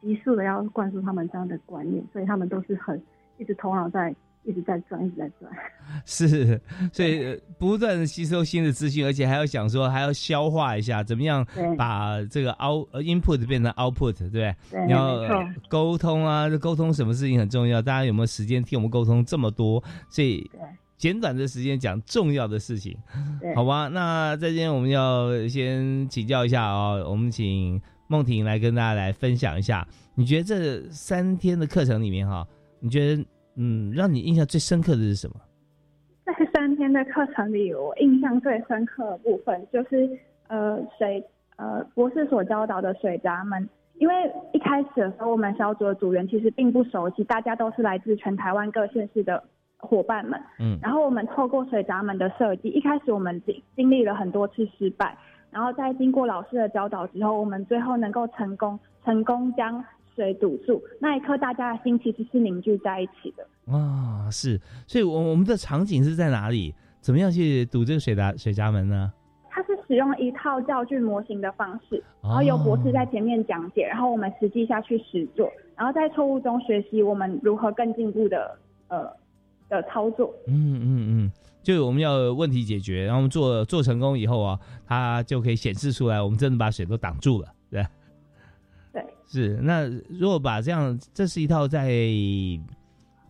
[0.00, 3.02] 急速的要灌输他们这样的观念，所以他们都是很
[3.38, 4.14] 一直头脑在。
[4.46, 5.50] 一直在转，一直在转，
[6.06, 6.60] 是，
[6.92, 11.44] 所以不断的吸收新的资讯，而且还要想说，还要消化一下，怎么样
[11.76, 14.54] 把这个 out input 变成 output，对不对？
[14.70, 15.20] 对，要
[15.68, 17.82] 沟通啊，沟通什么事情很重要？
[17.82, 19.82] 大家有没有时间听我们沟通这么多？
[20.08, 20.48] 所以
[20.96, 22.96] 简短的时间讲重要的事情，
[23.56, 23.88] 好吧？
[23.88, 32.46] 那在这边我们要先请教一下哦，我们请梦婷来跟大家来分享一下，你觉得这三天的课程里面哈，
[32.78, 33.24] 你觉得？
[33.56, 35.34] 嗯，让你印象最深刻的是什么？
[36.26, 40.08] 在三天的课程里，我印象最深刻的部分就是
[40.48, 41.24] 呃水
[41.56, 43.68] 呃博士所教导的水闸门。
[43.98, 44.14] 因为
[44.52, 49.42] 一开始的时候，我们小组的组员其实并不熟悉，大家都是来自全台湾各县市的
[49.78, 50.38] 伙伴们。
[50.58, 55.16] 嗯，然后我们透过水闸门的设计，一开始我们经经历了很多次失败，
[55.50, 59.82] 然后在经过老师的教导之后，我们最后能够成功成功将。
[60.16, 66.74] 水堵住那一刻，大家的心其实是凝聚在一起的啊，是，所以，我我们的场景是在哪里？
[67.00, 69.12] 怎么样去堵这个水闸水闸门呢？
[69.48, 79.08] 它是使用一套教具模型的方式，然后由博士在前面讲解，然后我们实际下去实做，然后在错误中学习我们如何更进步的呃
[79.68, 80.34] 的操作。
[80.46, 87.84] 嗯嗯嗯，就我们要问题解决，然后我们做做成功以后啊，它就可以显示出来，我们真的把水都挡住了，对。
[89.26, 91.88] 是，那如果把这样，这是一套在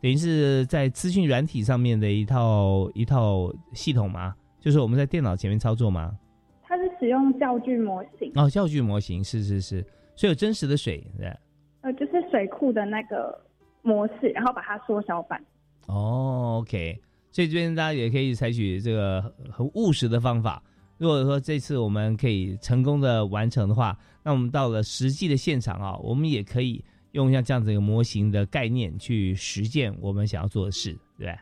[0.02, 4.34] 等于是在资讯软体上面的一套一套系统吗？
[4.60, 6.16] 就是我们在电脑前面操作吗？
[6.62, 9.80] 它是使用教具模型哦，教具模型是是是，
[10.14, 11.32] 所以有真实的水对。
[11.80, 13.40] 呃，就是水库的那个
[13.82, 15.40] 模式，然后把它缩小版。
[15.86, 20.62] 哦，OK，所以这边大家也可以采取这个很务实的方法。
[20.98, 26.82] 如果说这次我们可以成功的完成的话，那我们到了实际的现场啊，我们也可以
[27.12, 31.38] 用像这样子一个模型的概念去实践我们想要做的事，对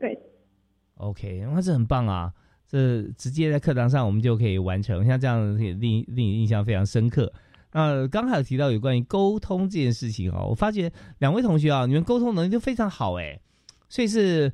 [0.00, 0.18] 对。
[0.96, 2.32] OK，那这很棒啊！
[2.66, 7.32] 这直接在课堂上我们就可以完成，像这样令令你印象非常深刻。
[7.72, 13.40] 那刚才有提到有关于沟通这件事情啊，我发觉两位同学啊，你们沟通能力都非常好哎，
[13.88, 14.52] 所以是。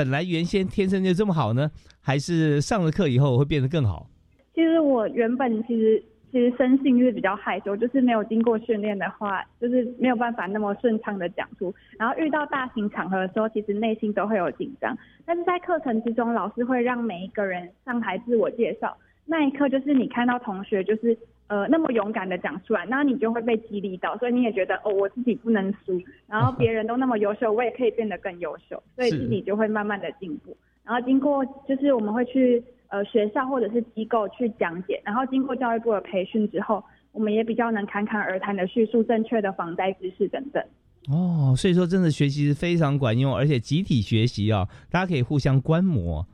[0.00, 4.06] 本来原先天生就这么好呢，还是上了课以后会变得更好？
[4.54, 11.74] 其实我原本其实其实生性是比较害羞，就是没有经过训练的话，就是没有办法那么顺畅的讲出。
[11.98, 14.96] 然后遇到大型场合的时候，其实内心都会有紧张。
[15.26, 18.96] 但是在课程之中，老师会让每一个人上台自我介绍，
[19.30, 21.16] 那一刻就是你看到同学就是。
[21.50, 30.56] 呃，那么勇敢的讲出来，那你就会被激励到，所以你也觉得哦，我自己不能输，然后 别人都那么优秀，我也可以变得更优秀，所以自己就会慢慢的进步。
[30.84, 40.62] 然后经过就是我们会去呃学校或者是机构去讲解，然后经过教育部的培训之后，我们也比较能侃侃而谈的叙述正确的防灾知识等等。
[41.08, 46.24] 哦，所以说真的学习是非常管用，而且集体学习啊，大家可以互相观摩，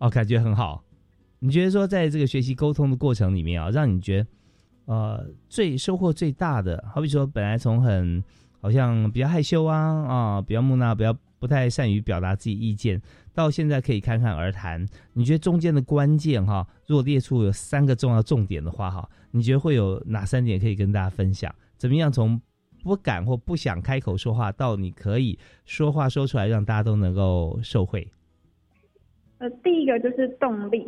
[0.00, 0.82] 哦，感觉很好。
[1.38, 4.26] 你觉得说在这个学习沟通的过程里面啊，让你觉得？
[4.86, 8.22] 呃，最收获最大的，好比说，本来从很
[8.60, 13.02] 好像比较害羞啊啊，比较木讷，比较不太善于表达自己意见，
[13.34, 14.86] 到现在可以侃侃而谈。
[15.12, 21.52] 你觉得中间的关键哈，如果列出有三个重要重点的话哈，你觉得会有哪三点可以跟大家分享？
[21.76, 22.40] 怎么样从
[22.84, 28.08] 不敢或不想开口说话，到你可以说话说出来，让大家都能够受惠？
[29.38, 30.86] 呃，第一个就是动力，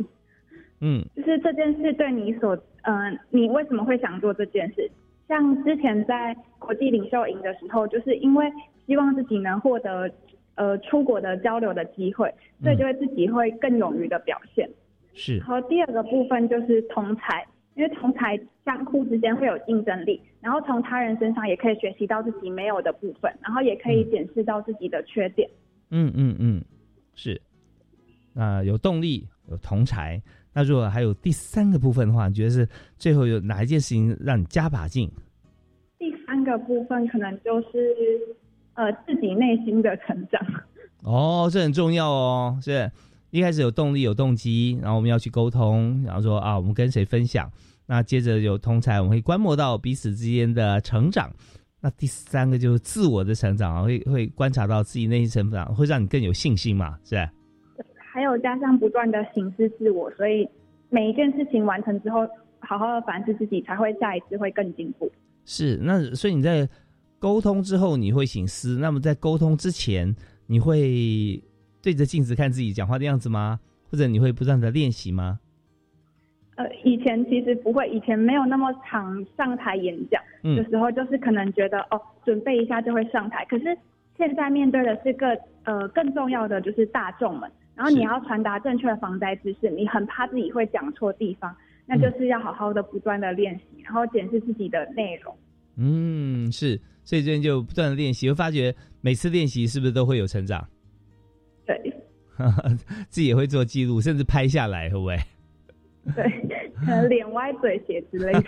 [0.80, 4.90] 嗯，就是这件事对你所，嗯，你为什么会想做这件事？
[5.26, 8.50] 像之前在国际领袖营的时候，就是因为
[8.86, 10.10] 希望自己能获得
[10.54, 14.68] 呃出国的交流的机会，所以就会自己会更勇于的表现。
[15.14, 15.36] 是。
[15.38, 25.50] 然后第二个部分就是同才，因为同才相互之间会有竞争力，然后从他人身上也可以学习到自己没有的部分，然后也可以检视到自己的缺点。
[25.90, 26.64] 嗯嗯嗯，
[27.14, 27.42] 是。
[28.32, 30.22] 那有动力，有同才。
[30.52, 35.10] 那如果还有第三个部分的话，你觉得是最后有哪一件事情让你加把劲？
[35.98, 37.78] 第三个部分可能就是
[38.74, 40.40] 呃自己内心的成长。
[41.04, 42.58] 哦，这很重要哦。
[42.60, 42.90] 是
[43.30, 47.50] 一开始有动力、有动机，然后我们要去沟通，然后说啊，我们跟谁分享？
[47.86, 51.30] 那接着有通才，我们会观摩到彼此之间的成长。
[51.80, 56.98] 那第三个就是自我的成长啊，会会观察到自己内心成长，会让你更有信心嘛？
[57.04, 57.28] 是。
[58.18, 60.48] 还有加上不断的醒思自我，所以
[60.90, 62.26] 每一件事情完成之后，
[62.58, 65.08] 好好的反思自己，才会下一次会更进步。
[65.44, 66.68] 是，那所以你在
[67.20, 70.12] 沟通之后你会醒思，那么在沟通之前，
[70.48, 71.40] 你会
[71.80, 73.60] 对着镜子看自己讲话的样子吗？
[73.88, 75.38] 或者你会不断的练习吗？
[76.56, 83.44] 呃，以前其实不会，以前没有那么常上台演讲，有时候就是可能觉得哦，准备一下就会上台。
[83.44, 83.78] 可是
[84.18, 87.50] 现在面对的是个呃更重要的就是大众们。
[87.74, 91.56] 然后你要传达正确的防灾知识，你很怕自己会讲错地方，
[91.86, 95.32] 那就是要好好的不断的练习，然后检视自己的内容。
[95.76, 100.66] 嗯，是，所以这边就不断的练习，会发觉每次练习是不是都会有成长？
[101.64, 101.80] 对，
[103.08, 105.16] 自己也会做记录，甚至拍下来，会不会？
[106.16, 106.57] 对。
[106.84, 108.42] 可能脸歪嘴斜之类的。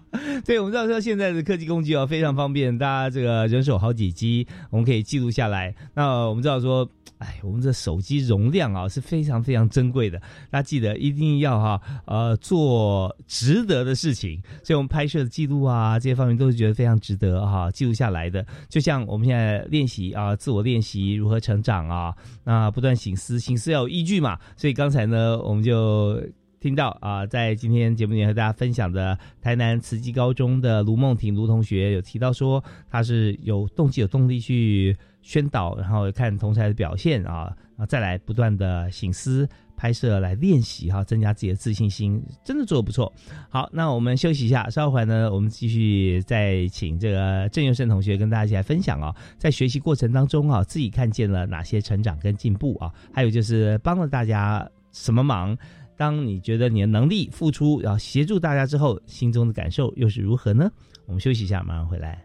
[0.44, 5.74] 对，我们知道说现在的科技工具啊非常方便，大家这个人手好几机，我们可以记录下来。
[5.94, 10.18] 那我们知道说，哎，我们这手机容量啊是非常非常珍贵的，
[10.50, 14.40] 大家记得一定要哈呃做值得的事情。
[14.62, 18.44] 所以我们拍摄的记录啊这些方面都是觉得非常值得哈记录下来的。
[18.68, 22.14] 就像我们现在练习啊自我练习如何成长啊，
[22.44, 24.38] 那不断醒思，醒思要有依据嘛。
[24.56, 26.20] 所以刚才呢我们就。
[26.60, 43.10] 听到啊，在今天节目里和大家分享的台南慈济高中的卢梦婷卢同学有提到说，他是有动机、有动力去宣导，然后看同才的表现啊，啊，再来不断的醒思、拍摄来练习哈，增加自己的自信心，真的做的不错。
[43.48, 55.56] 好，那我们休息一下，稍后呢，我们继续再请这个郑佑胜同学跟大家一起来分享啊，在学习过程当中啊，自己看见了哪些成长跟进步啊，还有就是帮了大家什么忙。
[56.00, 60.70] 当你觉得你的能力付出，然后协助大家之后，心中的感受又是如何呢？
[61.04, 62.24] 我们休息一下，马上回来。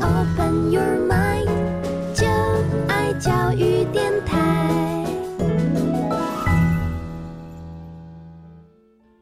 [0.00, 1.48] Open your mind，
[2.14, 2.28] 就
[2.86, 5.04] 爱教育电台。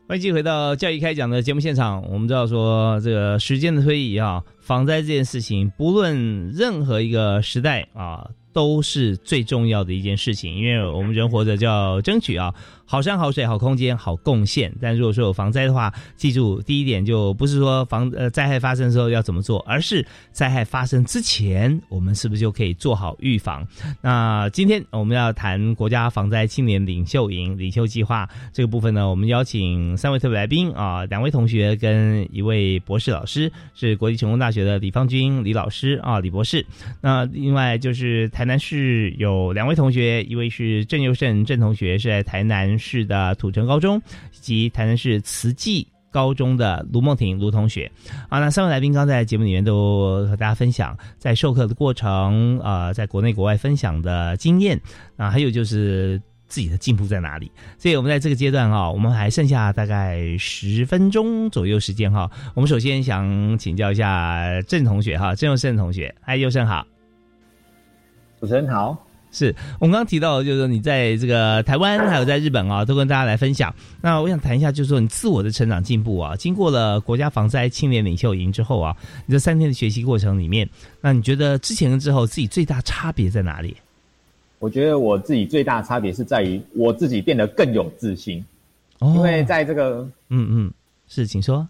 [0.06, 2.06] 欢迎继续回到教育开讲的节目现场。
[2.12, 8.28] 我们知道说，这个时间的推移啊，防灾这件事情，不论任何一个时代啊。
[8.56, 12.54] 都是最重要的一件事情，因为我们人活着就要争取啊。
[12.88, 23.66] 好山好水好空间好贡献，但如果说有防灾的话，记住第一点就不是说防呃灾害发生的时候要怎么做，而是灾害发生之前，我们是不是就可以做好预防？
[24.00, 36.64] 那今天我们要谈国家防灾青年领袖营领袖计划这个部分呢，我们邀请三位特别来宾啊，两位同学跟一位博士老师，是国立成功大学的李方军李老师啊，李博士。
[37.00, 42.75] 那另外就是台南市有两位同学，一位是郑佑胜郑同学是在台南。
[42.78, 44.00] 市的土城高中
[44.32, 47.90] 以及台南市慈济高中的卢梦婷卢同学
[48.30, 54.80] 啊，那三位来宾刚在节目里面都和大家分享在授课的过程啊，在国内国外分享的经验
[55.18, 57.52] 啊，还有就是自己的进步在哪里。
[57.76, 62.30] 所以我们在这个阶段哈，我们还剩下大概十分钟左右时间哈。
[62.54, 66.86] 我们首先想请教一下郑同学哈，郑佑胜同学，嗨，佑胜好，
[68.40, 69.05] 主持人好。
[69.36, 73.74] 是我们刚刚提到，就是说你在这个台湾还有在日本啊，都跟大家来分享。
[74.00, 80.66] 那我想谈一下，就是说你自我的成长进步啊，经过了国家防灾青年领袖营之后啊，你这三天的学习过程里面，
[81.02, 83.76] 那你觉得之前跟之后自己最大差别在哪里？
[84.58, 88.42] 我觉得我自己最大差别是在于我自己变得更有自信，
[89.00, 90.72] 因为在这个嗯嗯
[91.08, 91.68] 是，请说。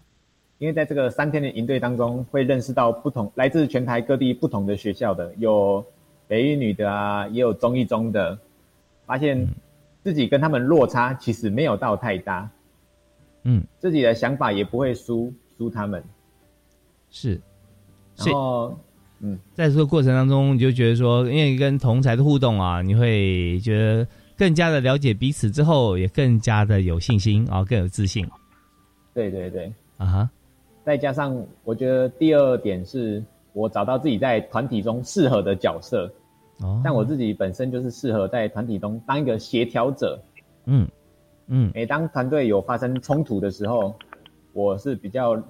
[0.59, 5.85] 因为在这个三天的营队当中，会认识到不同来自全台各地不同的学校的，有
[6.27, 8.37] 北一女的啊，也有中一中的，
[9.05, 9.47] 发现
[10.03, 12.49] 自己跟他们落差其实没有到太大，
[13.43, 16.03] 嗯，自己的想法也不会输输他们，
[17.09, 17.39] 是，
[18.17, 18.77] 然后
[19.19, 24.07] 嗯，在这个过程当中，你就觉得说，因为跟同才的互动啊，你会觉得
[24.37, 28.27] 更加的了解彼此之后，也更加的有信心啊，更有自信。
[29.13, 30.29] 对对对，啊哈。
[30.85, 33.21] 再加上，我觉得第二点是
[33.57, 36.11] 我找到自己在团体中适合的角色。
[36.59, 40.19] 哦，像我自己本身就是适合在团体中当一个协调者。
[40.65, 40.87] 嗯
[41.47, 43.95] 嗯，每当团队有发生冲突的时候，
[44.53, 45.41] 我是比较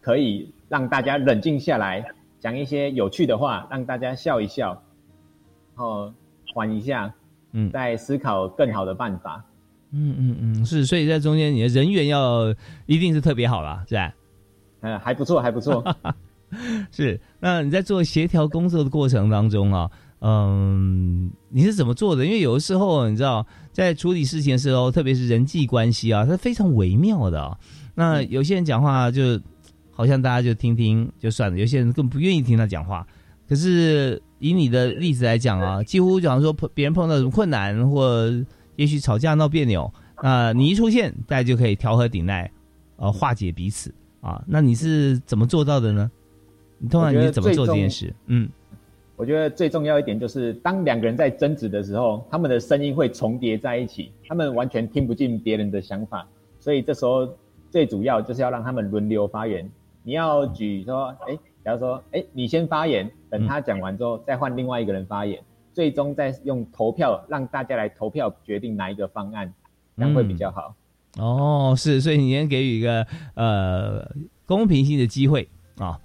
[0.00, 2.04] 可以让大家冷静下来，
[2.38, 4.80] 讲一些有趣的话，让大家笑一笑，
[5.74, 6.12] 然后
[6.54, 7.12] 缓一下，
[7.52, 9.42] 嗯，再思考更好的办法。
[9.92, 12.54] 嗯嗯嗯，是，所以在中间你的人缘要
[12.86, 14.14] 一定是特别好了，是吧？
[14.82, 15.82] 嗯，还不错，还不错。
[16.90, 22.24] 是，那你在做协调工作的过程当中啊，嗯，你是怎么做的？
[22.24, 27.58] 因为有的时候你知道，在处理事情的时候，特别是人际关系啊，它非常微妙的。
[27.94, 29.40] 那有些人讲话就
[29.90, 33.06] 好像大家就听听就算了，有些人更不愿意听他讲话。
[33.48, 38.30] 可是以你的例子来讲啊，几乎假如说碰别人碰到什么困难，或
[38.76, 42.50] 也许吵架闹别扭，那你一出现，大家就可以调和顶耐，
[42.96, 43.92] 呃，化解彼此。
[44.20, 46.10] 啊，那你是怎么做到的呢？
[46.80, 48.12] 你通常你是怎么做这件事？
[48.26, 48.48] 嗯，
[49.14, 56.26] 我觉得最重要一点就是，当两个人在争执的时候，他们的声音会重叠在一起，他们完全听不进别人的想法，
[56.58, 57.28] 所以这时候
[57.70, 59.70] 最主要就是要让他们轮流发言。
[60.02, 65.38] 你要举说，哎，假如说，哎，你先发言，等他讲完之后，再换另外一个人发言，
[65.74, 69.52] 最终再用投票让大家来投票决定哪一个方案，
[69.98, 70.74] 这样会比较好。
[71.18, 74.10] 哦，是，所以你先给予一个呃
[74.46, 76.00] 公平性的机会啊，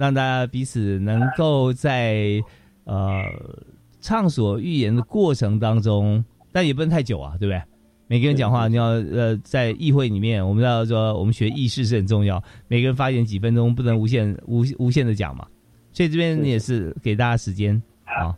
[0.00, 2.42] 让大家彼此能够在
[2.84, 3.22] 呃
[4.00, 7.62] 畅所欲言的过程当中，但也不能太久啊，对不对？
[8.06, 15.46] 每个人讲话，你要呃在议会里面，我们要说我们学议事是很重要，每个人发言几分钟，不能无限无无限的讲嘛。
[15.92, 18.34] 所以这边也是给大家时间啊。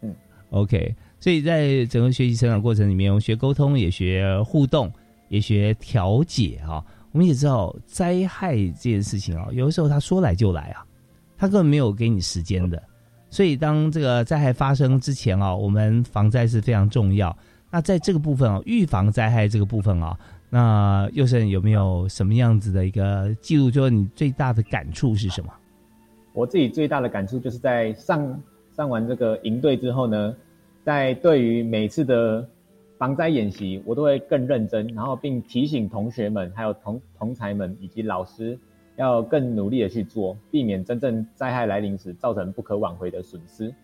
[0.00, 0.14] 嗯
[0.50, 0.94] ，OK。
[1.18, 4.92] 所以在整个学习成长过程里面，我们学沟通，也学互动，
[5.28, 6.84] 也学调解啊。
[7.16, 10.84] 我们也知道灾害这件事情啊，有的时候他说来就来啊，
[11.38, 12.82] 他根本没有给你时间的。
[13.30, 17.34] 所以当这个灾害发生之前啊，我们防灾是非常重要。
[17.70, 20.14] 那在这个部分啊，预防灾害这个部分啊，
[20.50, 23.70] 那佑生有没有什么样子的一个记录？
[23.70, 25.50] 就是你最大的感触是什么？
[26.34, 28.42] 我自己最大的感触就是在上
[28.76, 30.36] 上完这个营队之后呢。
[30.84, 32.46] 在对于每次的
[32.98, 38.58] 防灾演习，我都会更认真，然后并提醒同学们、还有同同才们以及老师，
[38.96, 43.74] 要更努力的去做，避免真正灾害来临时造成不可挽回的损失。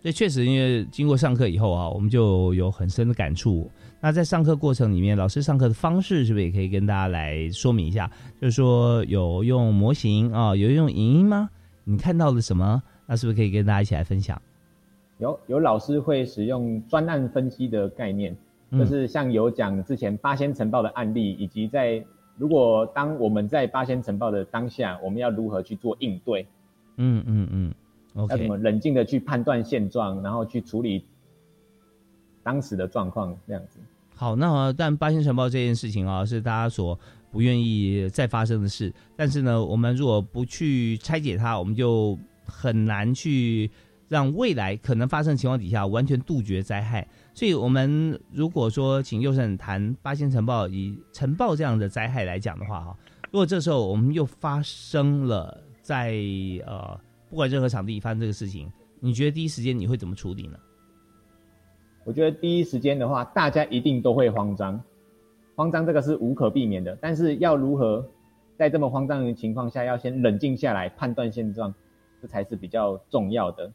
[0.00, 3.70] 这确实，因为经过上课以后啊，我们就有很深的感触。
[4.00, 8.10] 那在上课过程里面，老师上课的方式是不是也可以跟大家来说明一下？
[8.38, 11.48] 就是说有用模型啊，有用影音吗？
[11.84, 12.82] 你看到了什么？
[13.06, 14.40] 那是不是可以跟大家一起来分享？
[15.18, 18.34] 有有老师会使用专案分析的概念，
[18.72, 22.04] 就是像有讲之前八仙城报的案例，以及在
[22.36, 26.44] 如果当我们在八仙城报的当下，我们要如何去做应对？
[26.96, 27.74] 嗯嗯嗯，
[28.14, 31.04] 要怎么冷静的去判断现状，然后去处理
[32.42, 33.78] 当时的状况这样子。
[34.16, 36.98] 好，那但八仙城报这件事情啊，是大家所
[37.30, 38.92] 不愿意再发生的事。
[39.14, 43.70] 但是呢，我们如果不去拆解它，我们就很难去。
[44.08, 52.96] 让未来可能发生的情况底下完全杜绝灾害，所以我们如果说请右胜谈八仙城报以城报这样的灾害来讲的话，哈，
[53.30, 56.14] 如果这时候我们又发生了在
[56.66, 56.98] 呃
[57.30, 60.58] 不管任何场地发生这个事情，你觉得第一时间你会怎么处理呢？
[62.04, 64.78] 我觉得第一时间的话，大家一定都会慌张，
[65.56, 68.06] 慌张这个是无可避免的，但是要如何
[68.58, 71.74] 在这么慌张的情况下，要先冷静下来判断现状，
[72.20, 73.72] 这才是比较重要的。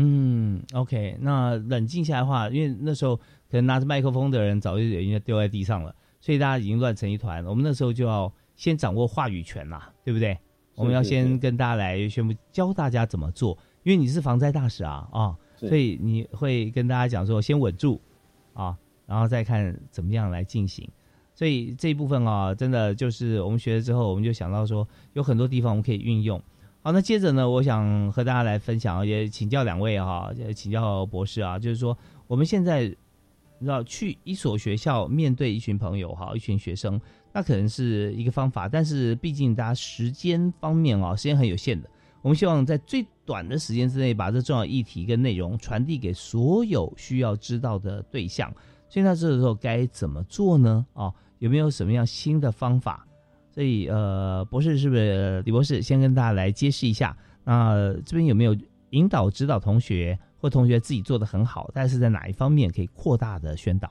[0.00, 7.44] 嗯，OK，那冷静下来的话，因为那时候可能拿着麦克风的人早就已经丢在地上了，所以大家已经乱成一团。
[7.44, 10.38] 我们那时候就要先掌握话语权啦，对不对？
[10.76, 13.58] 我们要先跟大家来宣布，教大家怎么做。
[13.82, 18.00] 因为你是防灾大使啊，啊，所以你会跟大家讲说，先稳住
[18.54, 20.88] 啊，然后再看怎么样来进行。
[21.34, 26.40] 所以这一部分啊，真的就是我们学了之后，我们就想到说，有很多地方我们可以运用。
[26.88, 31.94] 好，那接着呢，我想和大家来分享，也请教两位哈，请教博士啊，就是说
[32.26, 32.90] 我们现在
[33.60, 36.98] 要去一所学校，面对一群朋友哈，一群学生，
[37.30, 41.90] 那可能是一个方法，但是毕竟大家时间方面啊，时间很有限的，
[42.22, 48.50] 我们希望在最短的时间之内，把这重要议题跟内容传递给所有需要知道的对象。
[48.88, 50.86] 所以那这个时候该怎么做呢？
[50.94, 53.06] 哦，有没有什么样新的方法？
[53.50, 57.16] 所以呃，博士是不是李博士先跟大家来揭示一下？
[57.44, 58.56] 那这边有没有
[58.90, 63.90] 引导指导同学或同学自己做的很好，但是在哪一方面可以扩大的宣导？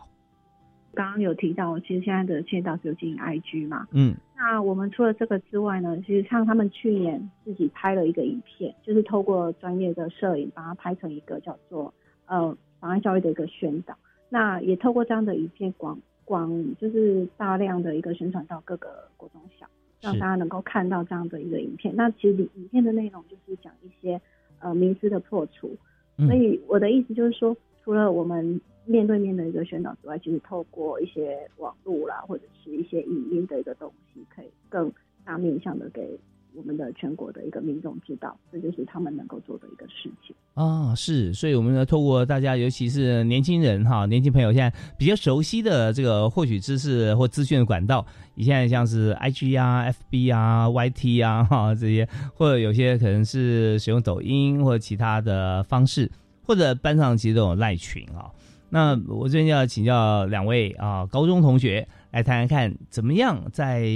[0.93, 11.93] 刚刚有提到，其实现在的签到是有经营 IG 嘛，嗯，那我们除了这个之外呢，其实像他们去年自己拍了一个影片，就是透过专业的摄影把它拍成一个叫做
[12.25, 13.95] 呃妨碍教育的一个宣导。
[14.29, 19.65] 那也透过这样的影片广广，就是大量的一个宣传到各个国中小，
[20.01, 21.95] 让大家能够看到这样的一个影片。
[21.95, 24.19] 那其实影片的内容就是讲一些
[24.59, 25.71] 呃迷思的破除。
[26.17, 34.91] 所以我的意思就是说，除了我们面对面的一个宣导之外，其实透过一些网络啦，或者是一些影音的一个东西，可以更
[35.23, 36.19] 大面向的给。
[36.57, 40.95] 我们的全国的一个民众知道，这就是他们能够做的一个事情啊。
[40.95, 48.03] 是，所以我们呢，透过大家，尤其是年轻人哈，年轻朋友现在比较熟悉的这个获取知识或资讯的管道，
[48.33, 58.31] 你现在像是 I G 啊、F B 啊、Y T 啊哈这些，或者有些可能是使用抖音或者其他的方式，或者班上其实都有赖群啊。
[58.69, 63.87] 那我这边要请教两位啊，高中同学来谈谈看，怎么样在。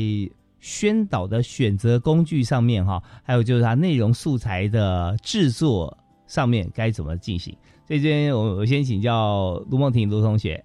[0.62, 5.98] 宣导的选择工具上面哈，还有就是它内容素材的制作
[6.28, 7.54] 上面该怎么进行？
[7.86, 10.64] 所以这边我我先请教卢梦婷卢同学。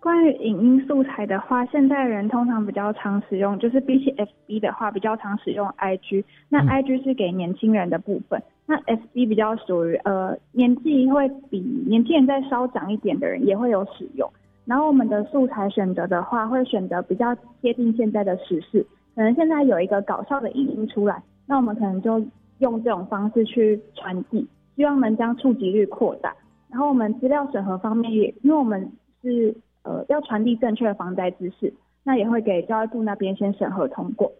[0.00, 6.24] 关于影音素材的话，现在人通常比较常使用，就是比起 FB 的话，比较常使用 IG。
[6.48, 14.26] 那 IG 是给年轻人的部分，那 FB 比较属于呃年纪会比年轻人再稍长一点的人也会有使用。
[14.64, 18.86] 然后我们的素材选择的话，会选择比较贴近现在的时事。
[19.14, 22.18] 可能现在有一个搞笑的影音出来，那我们可能就
[22.58, 24.46] 用这种方式去传递，
[24.76, 26.34] 希望能将触及率扩大。
[26.68, 28.92] 然后我们资料审核方面也，因为我们
[29.22, 34.32] 是呃要传递正确的防灾知识，那也会给教育部那边先审核通过。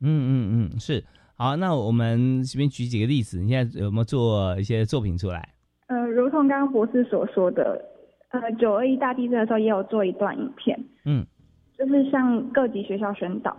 [0.00, 1.02] 嗯嗯嗯，是
[1.36, 1.56] 好。
[1.56, 5.48] 那我们这边举几个例子，你现在有没有做一些作品出来？
[5.86, 7.82] 呃，如同刚刚博士所说的，
[8.30, 11.24] 呃，九二一大地震的时候也有做一段影片，嗯，
[11.78, 13.56] 就是向各级学校宣导。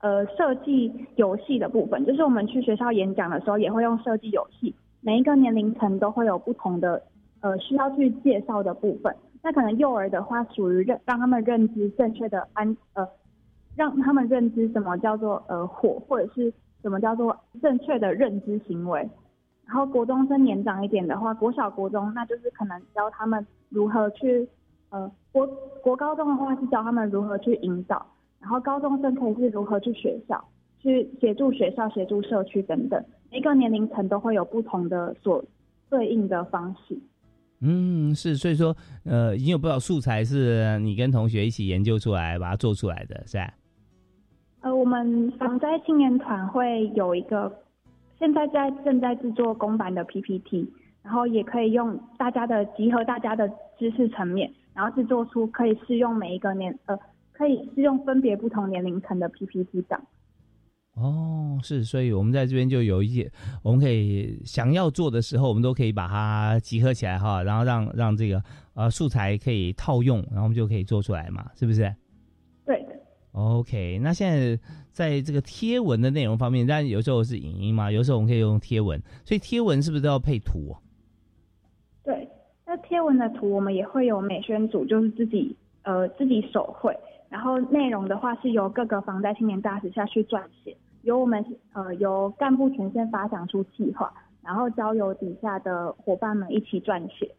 [0.00, 4.74] 呃，设计游戏的部分，就是我们去学校演讲的时候，也会用设计游戏。
[5.02, 7.02] 每一个年龄层都会有不同的
[7.40, 9.14] 呃需要去介绍的部分。
[9.42, 13.06] 那可能幼儿的话，属于认让他们认知正确的安呃，
[13.76, 19.08] 让他们认知什么叫做呃火，或者是什么叫做正确的认知行为。
[19.66, 24.48] 然后国中生年长一点的话，国小国中，那就是可能教他们如何去
[24.88, 25.46] 呃国
[25.82, 28.06] 国高中的话是教他们如何去引导。
[28.40, 30.42] 然后高中生可以是如何去学校，
[30.78, 35.44] 去协助学校、协助社区等等，每个年龄层都会有不同的所
[35.90, 36.98] 对应的方式。
[37.60, 38.74] 嗯，是，所以说，
[39.04, 43.52] 呃，已经有不少素材是你跟同学一起研究出来，把它做出来的，是吧？
[44.62, 47.52] 呃，我们防灾青年团会有一个，
[48.18, 50.66] 现在在正在制作公版的 PPT，
[51.02, 53.46] 然后也可以用大家的集合大家的
[53.78, 56.98] 知识层面，然后制作出可以适用每一个年呃。
[57.40, 59.98] 可以是用分别不同年龄层的 PPT 档。
[60.92, 63.32] 哦，是，所以我们在这边就有一些，
[63.62, 68.42] 我们可以想要做的时候，我们都可以把它集合起来哈，然后让让这个
[68.74, 71.90] 呃素材可以套用，然后我们就可以做出来嘛，是不是？
[72.66, 72.88] 对的。
[73.32, 74.62] OK，那现在
[74.92, 80.76] 在这个贴文的内容方面，但有时候是影音嘛，有时候我们可以用贴文，所以贴文是不是都要配图？
[82.04, 82.28] 对，
[82.66, 86.94] 那贴文的图我们也会有美宣组，就是自己呃自己手绘。
[87.30, 94.12] 然后内容的话是由各个防灾青年大使下去撰写，由我们呃由干部权限发想出计划，
[94.42, 97.32] 然后交由底下的伙伴们一起撰写。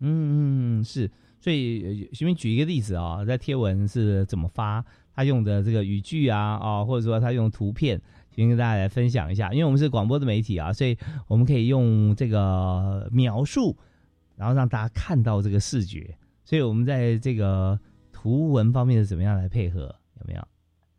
[0.00, 4.82] 嗯嗯是，所以随便举一个例子啊，在贴文是怎么发，
[5.14, 10.96] 他用的这个语句啊啊，或者说他用图片，先跟大家来分享一下，因为我们是广播的媒体啊，所以
[11.28, 13.76] 我们可以用这个描述，
[14.36, 17.78] 然后让大家看到这个视觉，所以我们在这个。
[18.24, 19.80] 图文方面是怎么样来配合？
[20.18, 20.40] 有没有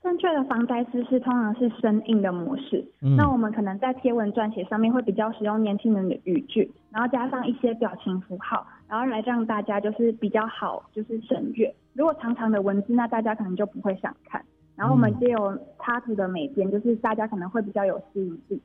[0.04, 1.20] 正确的防灾知识？
[1.22, 2.86] 通常是生硬的模式。
[3.18, 11.74] 那我们可能在贴文撰写上面会比较使用年轻人的语句，然后加上一些表情符号，然后来让大家就是比较好就是省略。
[11.94, 14.46] 如果长长的文字，那大家可能就不会想看。
[14.76, 18.62] 然后我们借有插图的美编，就是大家可能会比较有吸引力。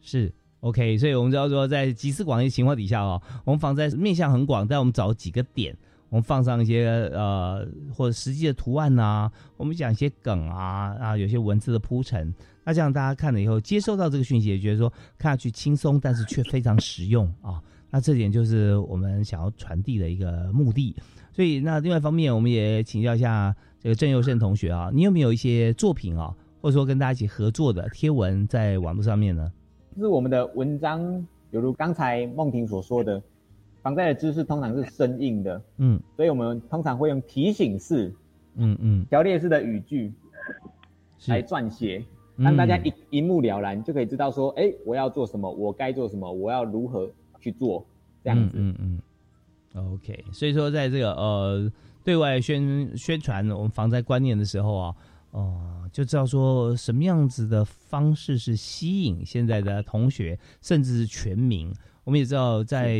[0.00, 5.76] 是 OK，所以我们知道说，在集思广益情况底下哦，我们防灾面向很广，但我们找几个点。
[6.12, 12.30] 我们放上一些呃或者实际的图案呐，我们讲一些梗啊啊，有些文字的铺陈，
[12.64, 17.62] 那这样大家看了以后接收到这个讯息，也觉得说看上去轻松，但是却非常实用啊。
[17.90, 20.94] 那这点就是我们想要传递的一个目的。
[21.32, 29.50] 所以那另外一方面，我们也请教一下这个郑佑胜同学啊，你有没有一些作品啊，或者说跟大家一起合作的贴文在网络上面呢？
[29.96, 33.22] 就是我们的文章，犹如刚才梦婷所说的，
[33.82, 38.14] 防灾的知识通常是生硬的，嗯，所以我们通常会用提醒式，
[38.54, 40.12] 嗯嗯，条列式的语句
[41.26, 42.04] 来撰写，
[42.36, 47.10] 让大家一一目了然，就可以知道说，哎，我要做什么，我该做什么，我要如何
[47.40, 47.84] 去做，
[48.22, 49.00] 这样子，嗯嗯。
[49.74, 51.72] OK，所以说在这个呃
[52.04, 54.94] 对外宣宣传我们防灾观念的时候啊，
[55.30, 61.72] 哦，就知道说什么样子的方式是吸引现在的同学，甚至是全民。
[62.04, 62.98] 我们也知道，在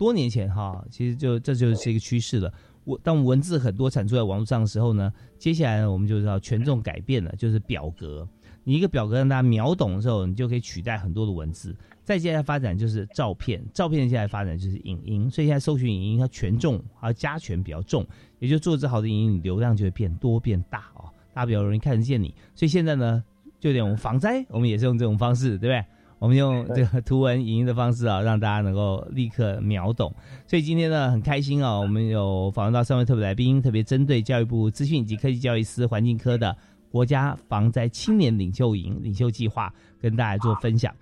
[0.00, 2.50] 多年前哈，其实就这就是一个趋势了。
[2.84, 8.26] 我当文字很多产出在网络上的时候呢，接下来呢我们就知道权重改变了，就是表格。
[8.64, 11.76] 你一个表格让大家秒懂的时候，你就可以取代很多的文字。
[12.02, 15.30] 再接下来发展就是照片，照片接下来发展就是影音。
[15.30, 18.06] 所以现在搜寻影音它权重啊加权比较重，
[18.38, 22.34] 也就做这好的影音，流量就会变多变大哦，大家比较容易看得见你。
[22.54, 23.22] 所以现在呢，
[23.58, 25.84] 就连我们防灾，我们也是用这种方式，对不对？
[26.20, 30.14] 我们用这个图文影音的方式啊，让大家能够立刻秒懂。
[30.46, 36.56] 所以今天呢，很开心啊，我们有访问到三位特别来宾，特别针对教育部资讯以及科技教育司环境科的。
[36.90, 40.92] 国家防灾青年领袖营领袖计划跟大家做分享。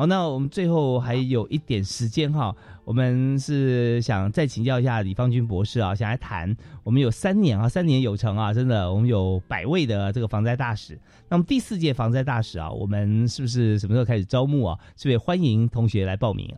[0.00, 10.98] 好，那我们最后还有一点时间哈，我们是想再请教一下李方军博士啊，想来谈我们有三年啊，三年有成啊，真的，我们有百位的这个防灾大使。
[11.28, 14.78] 那么第四届防灾大使啊，我们是不是什么时候开始招募啊？
[14.96, 16.50] 是不是欢迎同学来报名？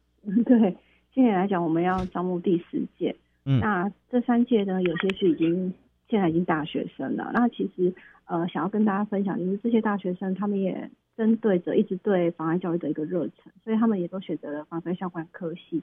[0.44, 0.76] 对，
[1.14, 3.16] 今年来讲，我们要招募第四届。
[3.46, 5.72] 嗯，那这三届呢，有些是已经
[6.10, 7.30] 现在已经大学生了。
[7.32, 7.94] 那其实。
[8.26, 10.88] 呃，想要跟大家分享，就是这些大学生他们也
[11.22, 15.80] 针对着一直对防癌教育的一个热忱，所以他们也都选择了防灾相关科系。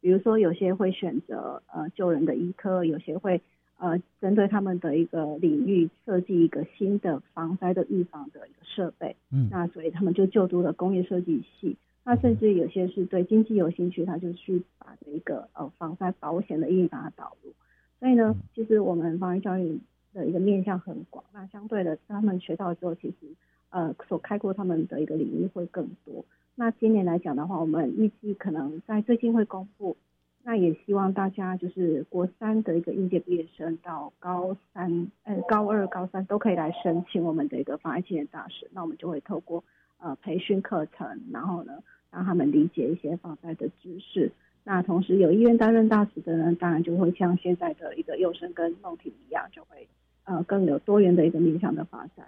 [0.00, 3.42] 比如说，有些会选择呃救人的医科，有些会
[3.76, 9.14] 呃针对他们的一个领域设计一个新的防灾的预防的一个设备。
[9.30, 11.76] 嗯，那所以他们就就读了工业设计系。
[12.02, 17.52] 那甚至有些是对经济有兴趣，他就去把这一个呃防灾保险的意义把它导入。
[18.00, 19.78] 所以呢，其实我们防灾教育。
[20.14, 23.26] 的一个面向很广，那相对的，他们学到之后，其实
[23.70, 26.24] 呃所开阔他们的一个领域会更多。
[26.54, 29.96] 那今年来讲的话，我们预计可能在最近会公布，
[30.42, 38.68] 那也希望大家就是国三的一个应届毕业生到高三，呃高二、高三都可以来申请我们的一个防疫青年大使。
[38.72, 39.62] 那我们就会透过
[39.98, 41.74] 呃培训课程，然后呢
[42.10, 44.32] 让他们理解一些防灾的知识。
[44.64, 49.86] 那同时有意愿担任大使的人，当然就会像现在的一个幼生跟梦婷一样，就会。
[50.24, 52.26] 呃，更有多元的一个面向的发展。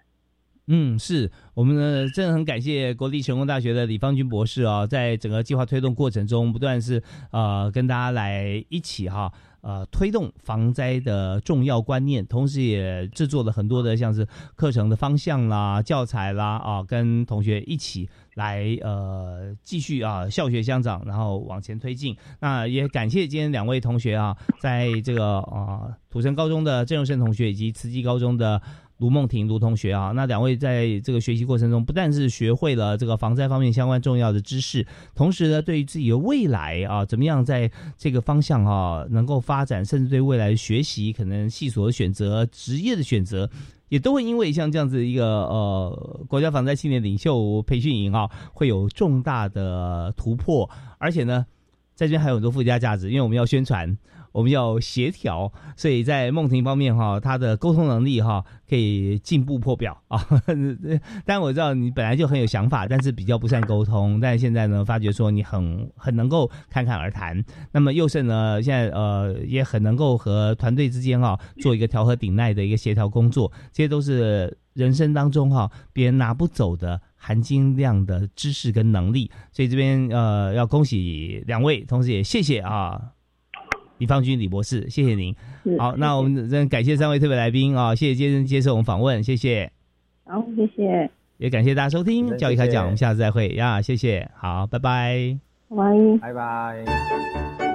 [0.73, 7.03] 嗯，是我们呢，真的很感谢国立成功大学的李方军博士啊，在整个计划推动过程中，不断是
[7.33, 9.33] 呃跟大家来一起哈。
[9.63, 22.17] 呃，推动防灾的重要观念，同时也制作了很多的像是课程的方向啦、教材啦啊，跟同学一起来呃继续啊校学相长，然后往前推进。
[22.41, 28.63] 那也感谢今天两位同学啊，在这个啊土城高中的郑永胜同学以及慈济高中的。
[29.01, 43.49] 卢梦婷卢同学啊，那两位在这个学习过程中，不但是学会了这个防灾方面相关重要的知识，同时呢，对于自己的未来啊，怎么样在这个方向啊能够发展，甚至对未来学习可能系所的选择、职业的选择，
[43.89, 51.47] 也都会因为像这样子一个呃国家防灾青年领袖培训营啊，会有重大的突破，而且呢，
[51.95, 53.97] 在这边还有很多附加价值，因为我们要宣传。
[54.33, 60.25] 我们要协调，所以在梦婷方面哈，他的沟通能力哈可以进步破表 啊。
[61.25, 64.21] 但我知道你本来就很有想法，但是比较不善沟通。
[64.21, 67.45] 但是现在呢，发觉说你很很能够侃侃而谈。
[67.73, 73.51] 那么佑胜呢，现在呃也很能够和团队之间哈做一个调和顶耐的一个协调工作。
[73.73, 79.31] 这些都是人生当中哈别人拿不走的含金量的知识跟能力。
[79.51, 83.13] 所以这边呃要恭喜两位，同时也谢谢啊。
[84.01, 85.33] 李方军，李博士，谢谢您。
[85.79, 89.71] 好，那我们真感谢三位特别来宾啊，谢谢接受接受我们访问，谢谢。
[90.25, 91.11] 好，谢谢。
[91.37, 94.29] 也感谢大家收听教育开讲，我们下次再会呀，谢谢。
[94.35, 95.39] 好，拜拜。
[95.69, 95.77] 拜
[96.21, 97.70] 拜拜。